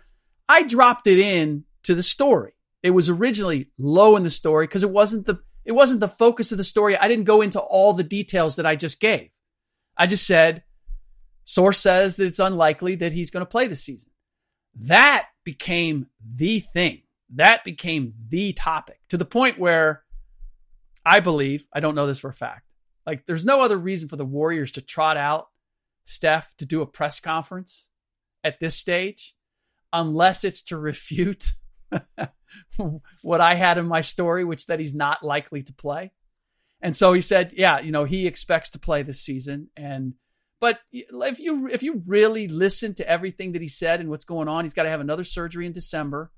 I 0.49 0.63
dropped 0.63 1.07
it 1.07 1.19
in 1.19 1.65
to 1.85 1.95
the 1.95 2.03
story. 2.03 2.53
It 2.83 2.91
was 2.91 3.09
originally 3.09 3.71
low 3.79 4.17
in 4.17 4.23
the 4.23 4.31
story 4.31 4.67
because 4.67 4.83
it 4.83 4.91
wasn't 4.91 5.27
the 5.27 5.41
it 5.65 5.73
wasn't 5.73 6.01
the 6.01 6.09
focus 6.09 6.53
of 6.53 6.59
the 6.59 6.65
story. 6.65 6.97
I 6.97 7.09
didn't 7.09 7.25
go 7.25 7.41
into 7.41 7.59
all 7.59 7.95
the 7.95 8.05
details 8.05 8.57
that 8.57 8.67
I 8.67 8.77
just 8.77 9.01
gave. 9.01 9.31
I 9.97 10.07
just 10.07 10.27
said 10.27 10.63
source 11.45 11.79
says 11.79 12.17
that 12.17 12.27
it's 12.27 12.39
unlikely 12.39 12.97
that 12.97 13.13
he's 13.13 13.31
going 13.31 13.45
to 13.45 13.51
play 13.51 13.67
this 13.67 13.85
season. 13.85 14.11
That 14.77 15.27
became 15.45 16.07
the 16.25 16.61
thing. 16.61 17.03
That 17.35 17.65
became 17.65 18.15
the 18.29 18.53
topic 18.53 19.01
to 19.09 19.17
the 19.17 19.25
point 19.25 19.59
where 19.59 20.05
I 21.05 21.21
believe, 21.21 21.67
I 21.73 21.81
don't 21.81 21.95
know 21.95 22.07
this 22.07 22.21
for 22.21 22.31
a 22.31 22.35
fact. 22.35 22.75
Like, 23.07 23.27
there's 23.27 23.45
no 23.45 23.61
other 23.63 23.77
reason 23.77 24.09
for 24.09 24.17
the 24.17 24.25
Warriors 24.25 24.73
to 24.73 24.81
trot 24.81 25.17
out 25.17 25.49
Steph 26.05 26.55
to 26.57 26.67
do 26.67 26.81
a 26.81 26.87
press 26.87 27.21
conference 27.21 27.91
at 28.43 28.61
this 28.61 28.77
stage 28.77 29.35
unless 29.93 30.45
it's 30.45 30.63
to 30.63 30.77
refute 30.77 31.53
what 33.23 33.41
I 33.41 33.55
had 33.55 33.79
in 33.79 33.87
my 33.87 34.01
story, 34.01 34.45
which 34.45 34.67
that 34.67 34.81
he's 34.81 34.95
not 34.95 35.23
likely 35.23 35.63
to 35.63 35.73
play. 35.73 36.13
And 36.81 36.97
so 36.97 37.13
he 37.13 37.21
said, 37.21 37.53
yeah, 37.57 37.81
you 37.81 37.93
know, 37.93 38.05
he 38.05 38.27
expects 38.27 38.71
to 38.71 38.79
play 38.79 39.03
this 39.03 39.21
season. 39.21 39.71
And, 39.77 40.15
but 40.65 40.81
if 40.91 41.41
you, 41.41 41.69
if 41.69 41.83
you 41.83 42.03
really 42.07 42.49
listen 42.49 42.95
to 42.95 43.07
everything 43.07 43.53
that 43.53 43.61
he 43.61 43.69
said 43.69 44.01
and 44.01 44.09
what's 44.09 44.25
going 44.25 44.49
on, 44.49 44.65
he's 44.65 44.73
got 44.73 44.85
to 44.85 44.89
have 44.89 45.03
another 45.03 45.23
surgery 45.23 45.67
in 45.67 45.73
December. 45.73 46.33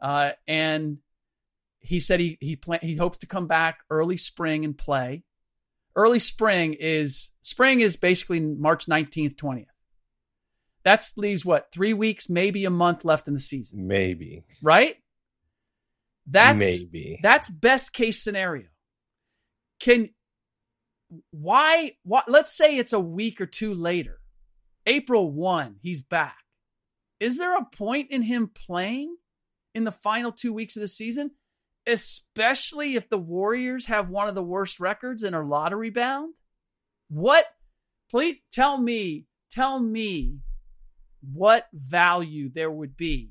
Uh, 0.00 0.32
and 0.48 0.98
he 1.78 2.00
said 2.00 2.18
he 2.18 2.36
he 2.40 2.56
plan, 2.56 2.80
he 2.82 2.96
hopes 2.96 3.18
to 3.18 3.28
come 3.28 3.46
back 3.46 3.84
early 3.88 4.16
spring 4.16 4.64
and 4.64 4.76
play. 4.76 5.22
Early 5.94 6.18
spring 6.18 6.74
is 6.80 7.30
spring 7.42 7.78
is 7.78 7.96
basically 7.96 8.40
March 8.40 8.86
19th, 8.86 9.36
20th. 9.36 9.66
That 10.82 11.08
leaves 11.16 11.44
what, 11.44 11.70
3 11.70 11.92
weeks, 11.92 12.28
maybe 12.28 12.64
a 12.64 12.70
month 12.70 13.04
left 13.04 13.28
in 13.28 13.34
the 13.34 13.38
season. 13.38 13.86
Maybe. 13.86 14.42
Right? 14.64 14.96
That's 16.26 16.58
Maybe. 16.58 17.20
That's 17.22 17.48
best 17.48 17.92
case 17.92 18.20
scenario. 18.20 18.66
Can 19.78 20.08
why 21.30 21.92
what 22.02 22.28
let's 22.28 22.56
say 22.56 22.76
it's 22.76 22.92
a 22.92 23.00
week 23.00 23.40
or 23.40 23.46
two 23.46 23.74
later. 23.74 24.20
April 24.86 25.30
1, 25.30 25.76
he's 25.82 26.02
back. 26.02 26.38
Is 27.20 27.38
there 27.38 27.56
a 27.56 27.66
point 27.66 28.10
in 28.10 28.22
him 28.22 28.48
playing 28.48 29.16
in 29.74 29.84
the 29.84 29.92
final 29.92 30.32
2 30.32 30.54
weeks 30.54 30.74
of 30.74 30.80
the 30.80 30.88
season? 30.88 31.32
especially 31.86 32.94
if 32.94 33.08
the 33.08 33.18
Warriors 33.18 33.86
have 33.86 34.08
one 34.08 34.28
of 34.28 34.34
the 34.34 34.42
worst 34.42 34.80
records 34.80 35.22
and 35.22 35.34
are 35.34 35.44
lottery 35.44 35.90
bound? 35.90 36.34
What? 37.08 37.46
Please 38.10 38.36
tell 38.52 38.78
me, 38.78 39.26
tell 39.50 39.80
me 39.80 40.38
what 41.32 41.68
value 41.72 42.48
there 42.48 42.70
would 42.70 42.96
be 42.96 43.30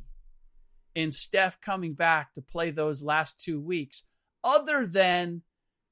in 0.95 1.11
Steph 1.11 1.59
coming 1.61 1.93
back 1.93 2.33
to 2.33 2.41
play 2.41 2.71
those 2.71 3.03
last 3.03 3.39
two 3.39 3.59
weeks, 3.59 4.03
other 4.43 4.85
than 4.85 5.41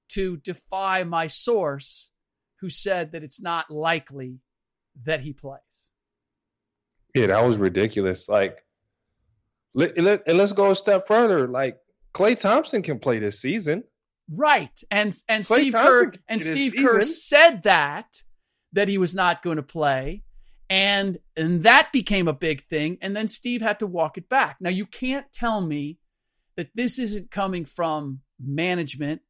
to 0.10 0.38
defy 0.38 1.04
my 1.04 1.28
source 1.28 2.12
who 2.62 2.70
said 2.70 3.12
that 3.12 3.24
it's 3.24 3.42
not 3.42 3.70
likely 3.70 4.40
that 5.06 5.22
he 5.22 5.34
plays. 5.34 5.62
Yeah, 7.14 7.28
that 7.28 7.46
was 7.46 7.58
ridiculous. 7.58 8.28
Like, 8.28 8.64
let, 9.74 9.98
let, 9.98 10.24
and 10.28 10.38
let's 10.38 10.52
go 10.52 10.72
a 10.72 10.76
step 10.76 11.08
further. 11.08 11.48
Like, 11.48 11.78
Klay 12.14 12.40
Thompson 12.40 12.82
can 12.82 13.00
play 13.00 13.20
this 13.20 13.40
season. 13.40 13.84
Right. 14.30 14.72
And 14.92 15.16
and 15.28 15.44
Klay 15.44 15.58
Steve 15.60 15.74
Thompson 15.74 16.12
Kerr 16.12 16.18
and 16.28 16.44
Steve 16.44 16.74
Kerr 16.76 17.02
said 17.02 17.64
that 17.64 18.24
that 18.74 18.88
he 18.88 18.98
was 18.98 19.16
not 19.16 19.42
going 19.42 19.58
to 19.58 19.64
play. 19.64 20.24
And 20.70 21.20
and 21.38 21.64
that 21.64 21.92
became 21.94 22.28
a 22.28 22.34
big 22.34 22.64
thing. 22.64 22.98
And 23.02 23.16
then 23.16 23.28
Steve 23.28 23.62
had 23.62 23.80
to 23.80 23.88
walk 23.88 24.18
it 24.18 24.28
back. 24.28 24.58
Now 24.60 24.70
you 24.70 24.86
can't 24.86 25.32
tell 25.32 25.62
me 25.62 26.00
that 26.58 26.70
this 26.76 27.00
isn't 27.00 27.32
coming 27.32 27.64
from 27.64 28.22
management, 28.40 29.22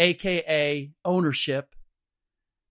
aka 0.00 0.90
ownership, 1.04 1.74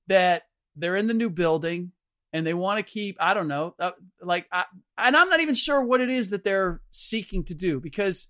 that 0.07 0.43
they're 0.75 0.97
in 0.97 1.07
the 1.07 1.13
new 1.13 1.29
building 1.29 1.93
and 2.33 2.45
they 2.45 2.53
want 2.53 2.77
to 2.77 2.83
keep 2.83 3.17
I 3.19 3.33
don't 3.33 3.47
know, 3.47 3.75
uh, 3.79 3.91
like 4.21 4.47
I, 4.51 4.65
and 4.97 5.15
I'm 5.15 5.29
not 5.29 5.39
even 5.39 5.55
sure 5.55 5.81
what 5.81 6.01
it 6.01 6.09
is 6.09 6.31
that 6.31 6.43
they're 6.43 6.81
seeking 6.91 7.45
to 7.45 7.55
do 7.55 7.79
because 7.79 8.27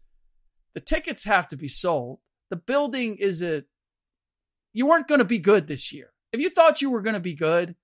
the 0.76 0.82
tickets 0.82 1.26
have 1.26 1.48
to 1.48 1.58
be 1.58 1.68
sold. 1.68 2.20
The 2.52 2.56
building 2.56 3.18
is 3.18 3.42
a 3.42 3.64
you 4.74 4.88
weren't 4.88 5.08
going 5.08 5.20
to 5.20 5.26
be 5.26 5.40
good 5.40 5.68
this 5.68 5.92
year. 5.92 6.12
If 6.32 6.40
you 6.40 6.50
thought 6.50 6.82
you 6.82 6.92
were 6.92 7.02
going 7.02 7.16
to 7.16 7.20
be 7.20 7.34
good, 7.34 7.76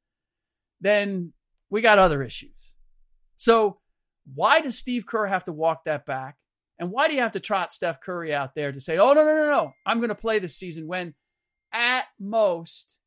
then 0.82 1.34
we 1.70 1.82
got 1.82 1.98
other 1.98 2.22
issues. 2.22 2.76
So, 3.36 3.80
why 4.34 4.62
does 4.62 4.78
Steve 4.78 5.06
Kerr 5.06 5.28
have 5.28 5.46
to 5.46 5.52
walk 5.52 5.86
that 5.86 6.06
back? 6.06 6.38
And 6.78 6.92
why 6.92 7.08
do 7.08 7.16
you 7.16 7.22
have 7.22 7.32
to 7.34 7.40
trot 7.40 7.72
Steph 7.72 8.02
Curry 8.02 8.34
out 8.34 8.54
there 8.56 8.72
to 8.72 8.80
say, 8.80 8.98
"Oh 8.98 9.14
no, 9.14 9.24
no, 9.24 9.36
no, 9.36 9.46
no, 9.46 9.74
I'm 9.86 10.00
going 10.00 10.10
to 10.10 10.16
play 10.16 10.40
this 10.40 10.56
season"? 10.58 10.88
When 10.88 11.14
at 11.72 12.06
most 12.20 13.00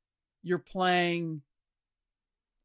you're 0.43 0.59
playing, 0.59 1.43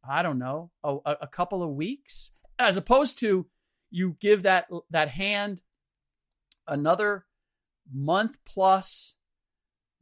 I 0.07 0.21
don't 0.21 0.39
know, 0.39 0.71
a, 0.83 0.97
a 1.21 1.27
couple 1.27 1.61
of 1.63 1.71
weeks, 1.71 2.32
as 2.57 2.78
opposed 2.78 3.19
to 3.19 3.47
you 3.91 4.15
give 4.19 4.43
that 4.43 4.67
that 4.91 5.09
hand 5.09 5.61
another 6.67 7.25
month 7.93 8.38
plus, 8.45 9.17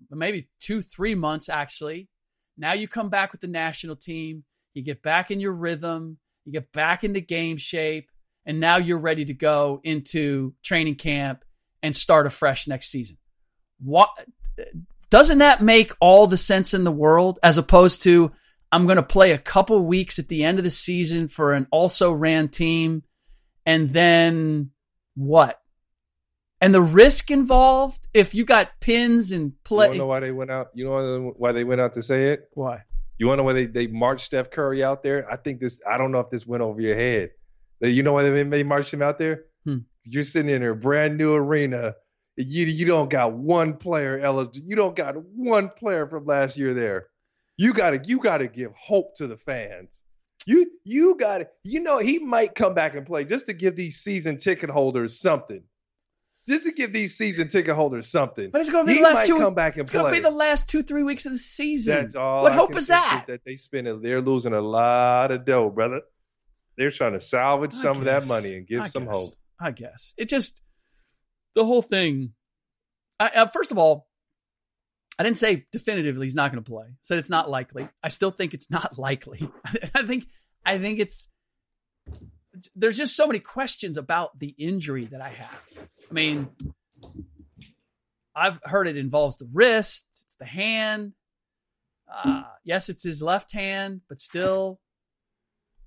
maybe 0.09 0.49
two, 0.59 0.81
three 0.81 1.15
months 1.15 1.49
actually. 1.49 2.09
Now 2.57 2.73
you 2.73 2.87
come 2.87 3.09
back 3.09 3.31
with 3.31 3.41
the 3.41 3.47
national 3.47 3.95
team, 3.95 4.43
you 4.73 4.83
get 4.83 5.01
back 5.01 5.31
in 5.31 5.39
your 5.39 5.53
rhythm, 5.53 6.17
you 6.45 6.51
get 6.51 6.71
back 6.71 7.03
into 7.03 7.19
game 7.19 7.57
shape, 7.57 8.09
and 8.45 8.59
now 8.59 8.77
you're 8.77 8.99
ready 8.99 9.25
to 9.25 9.33
go 9.33 9.79
into 9.83 10.53
training 10.63 10.95
camp 10.95 11.43
and 11.83 11.95
start 11.95 12.25
afresh 12.25 12.67
next 12.67 12.89
season. 12.89 13.17
What 13.79 14.09
doesn't 15.09 15.39
that 15.39 15.61
make 15.61 15.93
all 15.99 16.27
the 16.27 16.37
sense 16.37 16.73
in 16.73 16.83
the 16.83 16.91
world 16.91 17.39
as 17.43 17.57
opposed 17.57 18.03
to 18.03 18.31
I'm 18.71 18.85
going 18.85 18.97
to 18.97 19.03
play 19.03 19.31
a 19.31 19.37
couple 19.37 19.83
weeks 19.85 20.17
at 20.17 20.29
the 20.29 20.43
end 20.43 20.57
of 20.57 20.63
the 20.63 20.71
season 20.71 21.27
for 21.27 21.53
an 21.53 21.67
also 21.71 22.11
ran 22.11 22.47
team 22.47 23.03
and 23.65 23.89
then 23.89 24.71
what? 25.15 25.61
And 26.61 26.73
the 26.73 26.81
risk 26.81 27.31
involved 27.31 28.07
if 28.13 28.35
you 28.35 28.45
got 28.45 28.79
pins 28.79 29.31
and 29.31 29.53
play 29.63 29.87
don't 29.87 29.97
know 29.97 30.05
why 30.05 30.19
they 30.19 30.31
went 30.31 30.51
out. 30.51 30.69
You 30.75 30.85
know 30.85 31.33
why 31.35 31.51
they 31.51 31.63
went 31.63 31.81
out 31.81 31.93
to 31.93 32.03
say 32.03 32.29
it? 32.29 32.49
Why? 32.53 32.83
You 33.17 33.27
want 33.27 33.39
to 33.39 33.41
know 33.41 33.45
why 33.47 33.53
they, 33.53 33.65
they 33.65 33.87
marched 33.87 34.25
Steph 34.25 34.51
Curry 34.51 34.83
out 34.83 35.03
there? 35.03 35.29
I 35.29 35.37
think 35.37 35.59
this. 35.59 35.81
I 35.89 35.97
don't 35.97 36.11
know 36.11 36.19
if 36.19 36.29
this 36.29 36.45
went 36.45 36.63
over 36.63 36.79
your 36.79 36.95
head. 36.95 37.31
You 37.89 38.03
know 38.03 38.13
why 38.13 38.29
they, 38.29 38.63
marched 38.63 38.93
him 38.93 39.01
out 39.01 39.17
there? 39.17 39.45
Hmm. 39.65 39.79
You're 40.05 40.23
sitting 40.23 40.53
in 40.53 40.63
a 40.63 40.75
brand 40.75 41.17
new 41.17 41.33
arena. 41.33 41.95
You 42.37 42.65
you 42.65 42.85
don't 42.85 43.09
got 43.09 43.33
one 43.33 43.77
player 43.77 44.19
eligible. 44.19 44.67
You 44.67 44.75
don't 44.75 44.95
got 44.95 45.15
one 45.17 45.69
player 45.69 46.07
from 46.07 46.25
last 46.25 46.57
year 46.57 46.73
there. 46.73 47.07
You 47.57 47.73
gotta 47.73 48.01
you 48.05 48.19
gotta 48.19 48.47
give 48.47 48.71
hope 48.75 49.15
to 49.17 49.27
the 49.27 49.37
fans. 49.37 50.03
You 50.47 50.71
you 50.83 51.15
gotta 51.17 51.49
you 51.63 51.81
know 51.81 51.99
he 51.99 52.19
might 52.19 52.55
come 52.55 52.73
back 52.73 52.95
and 52.95 53.05
play 53.05 53.25
just 53.25 53.47
to 53.47 53.53
give 53.53 53.75
these 53.75 53.97
season 53.97 54.37
ticket 54.37 54.69
holders 54.69 55.19
something. 55.19 55.63
Just 56.47 56.63
to 56.63 56.71
give 56.71 56.91
these 56.91 57.15
season 57.15 57.49
ticket 57.49 57.75
holders 57.75 58.09
something. 58.09 58.49
But 58.49 58.61
it's 58.61 58.71
to 58.71 58.83
be 58.83 58.93
he 58.93 58.99
the 58.99 59.03
last 59.03 59.27
two. 59.27 59.37
come 59.37 59.53
back 59.53 59.75
and 59.75 59.81
it's 59.81 59.91
going 59.91 60.05
to 60.05 60.11
be 60.11 60.19
the 60.19 60.31
last 60.31 60.67
two 60.67 60.81
three 60.81 61.03
weeks 61.03 61.27
of 61.27 61.33
the 61.33 61.37
season. 61.37 61.95
That's 61.95 62.15
all. 62.15 62.41
What 62.41 62.51
I 62.51 62.55
hope 62.55 62.75
is 62.75 62.87
that? 62.87 63.25
that 63.27 63.41
they 63.45 63.57
spend. 63.57 63.87
They're 64.03 64.21
losing 64.21 64.53
a 64.53 64.61
lot 64.61 65.29
of 65.29 65.45
dough, 65.45 65.69
brother. 65.69 66.01
They're 66.81 66.89
trying 66.89 67.13
to 67.13 67.19
salvage 67.19 67.75
I 67.75 67.77
some 67.77 67.97
of 67.97 68.05
that 68.05 68.25
money 68.25 68.55
and 68.55 68.65
give 68.65 68.81
I 68.81 68.87
some 68.87 69.05
guess. 69.05 69.13
hope. 69.13 69.33
I 69.59 69.69
guess 69.69 70.15
it 70.17 70.27
just 70.29 70.63
the 71.53 71.63
whole 71.63 71.83
thing. 71.83 72.33
I, 73.19 73.27
uh, 73.27 73.45
first 73.45 73.71
of 73.71 73.77
all, 73.77 74.07
I 75.19 75.23
didn't 75.23 75.37
say 75.37 75.67
definitively 75.71 76.25
he's 76.25 76.33
not 76.33 76.51
going 76.51 76.63
to 76.63 76.67
play. 76.67 76.85
I 76.87 76.93
said 77.03 77.19
it's 77.19 77.29
not 77.29 77.51
likely. 77.51 77.87
I 78.01 78.07
still 78.07 78.31
think 78.31 78.55
it's 78.55 78.71
not 78.71 78.97
likely. 78.97 79.47
I 79.93 80.07
think 80.07 80.25
I 80.65 80.79
think 80.79 80.99
it's 80.99 81.29
there's 82.75 82.97
just 82.97 83.15
so 83.15 83.27
many 83.27 83.37
questions 83.37 83.95
about 83.95 84.39
the 84.39 84.55
injury 84.57 85.05
that 85.05 85.21
I 85.21 85.29
have. 85.29 85.59
I 86.09 86.13
mean, 86.13 86.49
I've 88.35 88.59
heard 88.63 88.87
it 88.87 88.97
involves 88.97 89.37
the 89.37 89.47
wrist, 89.53 90.07
it's 90.23 90.35
the 90.39 90.45
hand. 90.45 91.13
Uh, 92.11 92.41
yes, 92.63 92.89
it's 92.89 93.03
his 93.03 93.21
left 93.21 93.53
hand, 93.53 94.01
but 94.09 94.19
still 94.19 94.79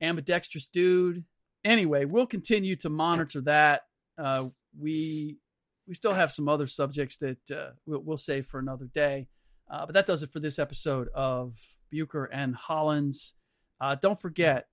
ambidextrous 0.05 0.69
dude. 0.69 1.25
Anyway, 1.65 2.05
we'll 2.05 2.27
continue 2.27 2.77
to 2.77 2.89
monitor 2.89 3.41
that. 3.43 3.83
Uh, 4.19 4.49
we 4.79 5.39
we 5.87 5.95
still 5.95 6.13
have 6.13 6.33
some 6.33 6.49
other 6.49 6.67
subjects 6.67 7.19
that 7.19 7.51
uh, 7.51 7.71
we'll, 7.87 8.01
we'll 8.01 8.17
save 8.17 8.47
for 8.47 8.59
another 8.59 8.87
day. 8.87 9.29
Uh, 9.71 9.87
but 9.87 9.95
that 9.95 10.07
does 10.07 10.23
it 10.23 10.31
for 10.31 10.41
this 10.41 10.59
episode 10.59 11.09
of 11.15 11.59
Bucher 11.91 12.25
and 12.25 12.55
Hollins. 12.55 13.35
Uh, 13.81 13.95
don't 13.95 14.19
forget, 14.19 14.67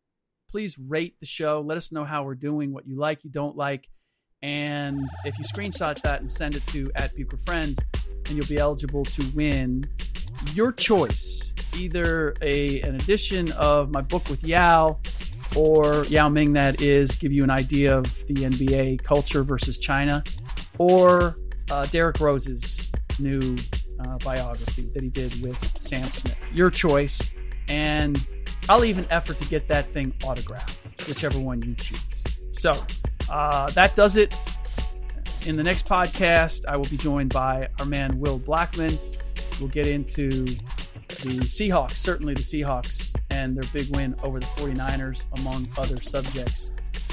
please 0.49 0.77
rate 0.77 1.19
the 1.19 1.25
show. 1.25 1.61
Let 1.65 1.77
us 1.77 1.91
know 1.91 2.03
how 2.03 2.23
we're 2.23 2.35
doing, 2.35 2.73
what 2.73 2.87
you 2.87 2.97
like, 2.97 3.23
you 3.23 3.29
don't 3.29 3.55
like. 3.55 3.87
And 4.41 5.07
if 5.25 5.37
you 5.37 5.45
screenshot 5.45 6.01
that 6.01 6.21
and 6.21 6.31
send 6.31 6.55
it 6.55 6.65
to 6.67 6.91
at 6.95 7.15
Bucher 7.15 7.37
Friends, 7.37 7.79
then 8.23 8.37
you'll 8.37 8.47
be 8.47 8.57
eligible 8.57 9.05
to 9.05 9.31
win 9.35 9.85
your 10.53 10.71
choice. 10.71 11.53
Either 11.77 12.33
a 12.41 12.81
an 12.81 12.95
edition 12.95 13.51
of 13.53 13.91
my 13.91 14.01
book 14.01 14.29
with 14.29 14.43
Yao 14.43 14.99
or 15.55 16.05
Yao 16.05 16.29
Ming 16.29 16.53
that 16.53 16.81
is 16.81 17.11
give 17.15 17.31
you 17.31 17.43
an 17.43 17.49
idea 17.49 17.97
of 17.97 18.05
the 18.27 18.35
NBA 18.35 19.03
culture 19.03 19.43
versus 19.43 19.77
China, 19.77 20.23
or 20.77 21.35
uh, 21.69 21.85
Derrick 21.87 22.19
Rose's 22.19 22.91
new 23.19 23.55
uh, 23.99 24.17
biography 24.19 24.89
that 24.93 25.03
he 25.03 25.09
did 25.09 25.41
with 25.41 25.57
Sam 25.81 26.03
Smith. 26.03 26.37
Your 26.53 26.69
choice, 26.69 27.21
and 27.67 28.25
I'll 28.69 28.85
even 28.85 29.05
effort 29.09 29.37
to 29.39 29.47
get 29.49 29.67
that 29.67 29.91
thing 29.91 30.13
autographed, 30.23 31.07
whichever 31.07 31.39
one 31.39 31.61
you 31.61 31.73
choose. 31.75 32.23
So 32.53 32.71
uh, 33.29 33.69
that 33.71 33.95
does 33.95 34.17
it. 34.17 34.37
In 35.47 35.55
the 35.55 35.63
next 35.63 35.87
podcast, 35.87 36.65
I 36.67 36.77
will 36.77 36.85
be 36.85 36.97
joined 36.97 37.33
by 37.33 37.67
our 37.79 37.85
man 37.85 38.19
Will 38.19 38.39
Blackmon. 38.39 38.99
We'll 39.59 39.69
get 39.69 39.87
into 39.87 40.45
the 41.21 41.39
Seahawks, 41.45 41.93
certainly 41.93 42.33
the 42.33 42.41
Seahawks, 42.41 43.15
and 43.29 43.55
their 43.55 43.69
big 43.71 43.95
win 43.95 44.15
over 44.23 44.39
the 44.39 44.45
49ers, 44.47 45.27
among 45.39 45.67
other 45.77 45.97
subjects 45.97 46.71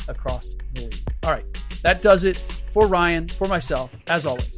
across 0.09 0.57
the 0.75 0.83
league. 0.83 0.95
All 1.25 1.33
right, 1.33 1.45
that 1.83 2.03
does 2.03 2.25
it 2.25 2.39
for 2.39 2.87
Ryan, 2.87 3.29
for 3.29 3.47
myself, 3.47 4.01
as 4.09 4.27
always. 4.27 4.58